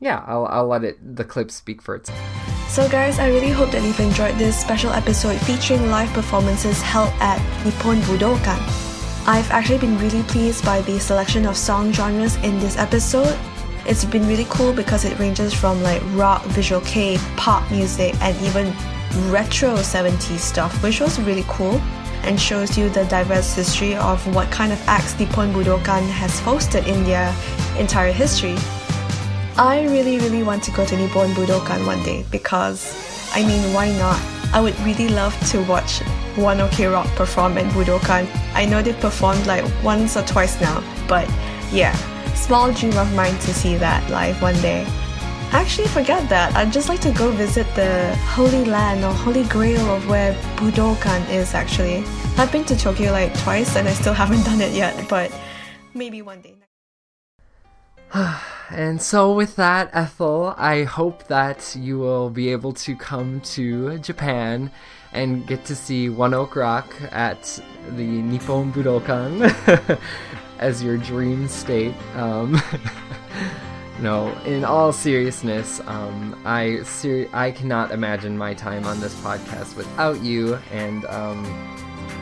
[0.00, 2.35] yeah, I'll, I'll let it the clip speak for itself.
[2.68, 7.10] So, guys, I really hope that you've enjoyed this special episode featuring live performances held
[7.20, 8.58] at Nippon Budokan.
[9.26, 13.36] I've actually been really pleased by the selection of song genres in this episode.
[13.86, 18.36] It's been really cool because it ranges from like rock, visual kei, pop music, and
[18.44, 18.66] even
[19.30, 21.80] retro 70s stuff, which was really cool
[22.22, 26.86] and shows you the diverse history of what kind of acts Nippon Budokan has hosted
[26.86, 27.34] in their
[27.78, 28.56] entire history.
[29.58, 32.92] I really, really want to go to Nippon Budokan one day because,
[33.34, 34.20] I mean, why not?
[34.52, 36.00] I would really love to watch
[36.36, 38.28] One Ok Rock perform at Budokan.
[38.52, 41.26] I know they've performed like once or twice now, but
[41.72, 41.96] yeah,
[42.34, 44.84] small dream of mine to see that live one day.
[45.52, 46.54] Actually, forget that.
[46.54, 51.30] I'd just like to go visit the Holy Land or Holy Grail of where Budokan
[51.30, 52.04] is actually.
[52.36, 55.32] I've been to Tokyo like twice and I still haven't done it yet, but
[55.94, 56.56] maybe one day.
[58.70, 63.98] And so, with that, Ethel, I hope that you will be able to come to
[63.98, 64.72] Japan
[65.12, 67.60] and get to see One Ok Rock at
[67.90, 69.98] the Nippon Budokan
[70.58, 71.94] as your dream state.
[72.16, 72.60] Um,
[74.00, 79.76] no, in all seriousness, um, I ser- I cannot imagine my time on this podcast
[79.76, 81.44] without you, and um,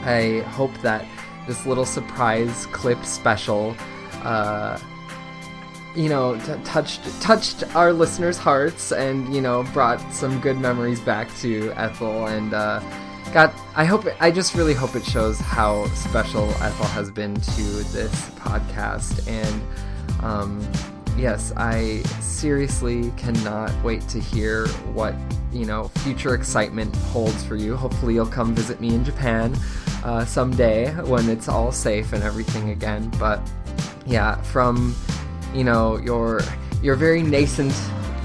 [0.05, 1.07] I hope that
[1.47, 3.75] this little surprise clip special.
[4.23, 4.79] Uh,
[5.95, 11.01] you know, t- touched touched our listeners' hearts and you know brought some good memories
[11.01, 12.81] back to Ethel and uh,
[13.33, 13.55] got.
[13.77, 14.07] I hope.
[14.21, 19.63] I just really hope it shows how special Ethel has been to this podcast and.
[20.23, 20.67] Um,
[21.17, 25.15] yes, I seriously cannot wait to hear what
[25.53, 27.77] you know future excitement holds for you.
[27.77, 29.55] Hopefully, you'll come visit me in Japan
[30.05, 33.11] uh, someday when it's all safe and everything again.
[33.19, 33.41] But
[34.07, 34.95] yeah, from
[35.55, 36.41] you know your
[36.83, 37.75] your very nascent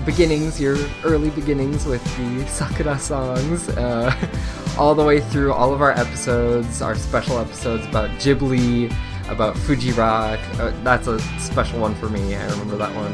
[0.05, 4.13] beginnings, your early beginnings with the Sakura songs, uh,
[4.77, 8.93] all the way through all of our episodes, our special episodes about Ghibli,
[9.29, 10.39] about Fuji Rock.
[10.59, 12.35] Uh, that's a special one for me.
[12.35, 13.13] I remember that one.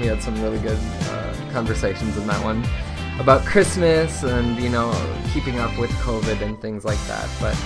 [0.00, 2.64] We had some really good uh, conversations in that one
[3.20, 4.90] about Christmas and you know
[5.32, 7.28] keeping up with COVID and things like that.
[7.38, 7.56] But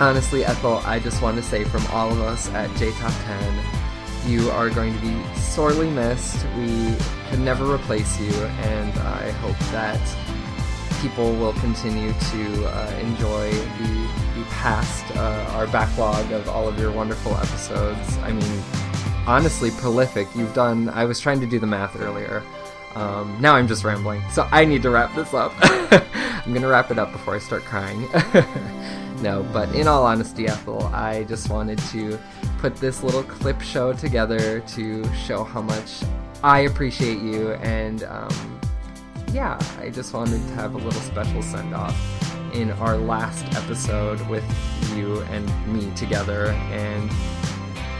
[0.00, 3.83] honestly, Ethel, I just want to say from all of us at J Top 10
[4.26, 6.44] you are going to be sorely missed.
[6.56, 6.94] We
[7.28, 10.00] can never replace you, and I hope that
[11.00, 16.78] people will continue to uh, enjoy the, the past, uh, our backlog of all of
[16.78, 18.16] your wonderful episodes.
[18.18, 18.62] I mean,
[19.26, 20.26] honestly, prolific.
[20.34, 22.42] You've done, I was trying to do the math earlier.
[22.94, 25.52] Um, now I'm just rambling, so I need to wrap this up.
[26.46, 28.02] I'm gonna wrap it up before I start crying.
[29.22, 32.18] no, but in all honesty, Ethel, I just wanted to
[32.64, 36.02] put this little clip show together to show how much
[36.42, 38.58] I appreciate you, and um,
[39.34, 41.94] yeah, I just wanted to have a little special send off
[42.54, 44.42] in our last episode with
[44.96, 46.52] you and me together.
[46.72, 47.10] And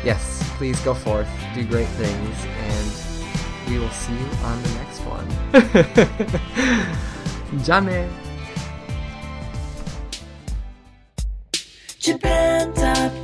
[0.02, 5.00] yes, please go forth, do great things, and we will see you on the next
[5.04, 5.28] one.
[7.64, 8.10] Jane!
[11.98, 13.23] Japan Top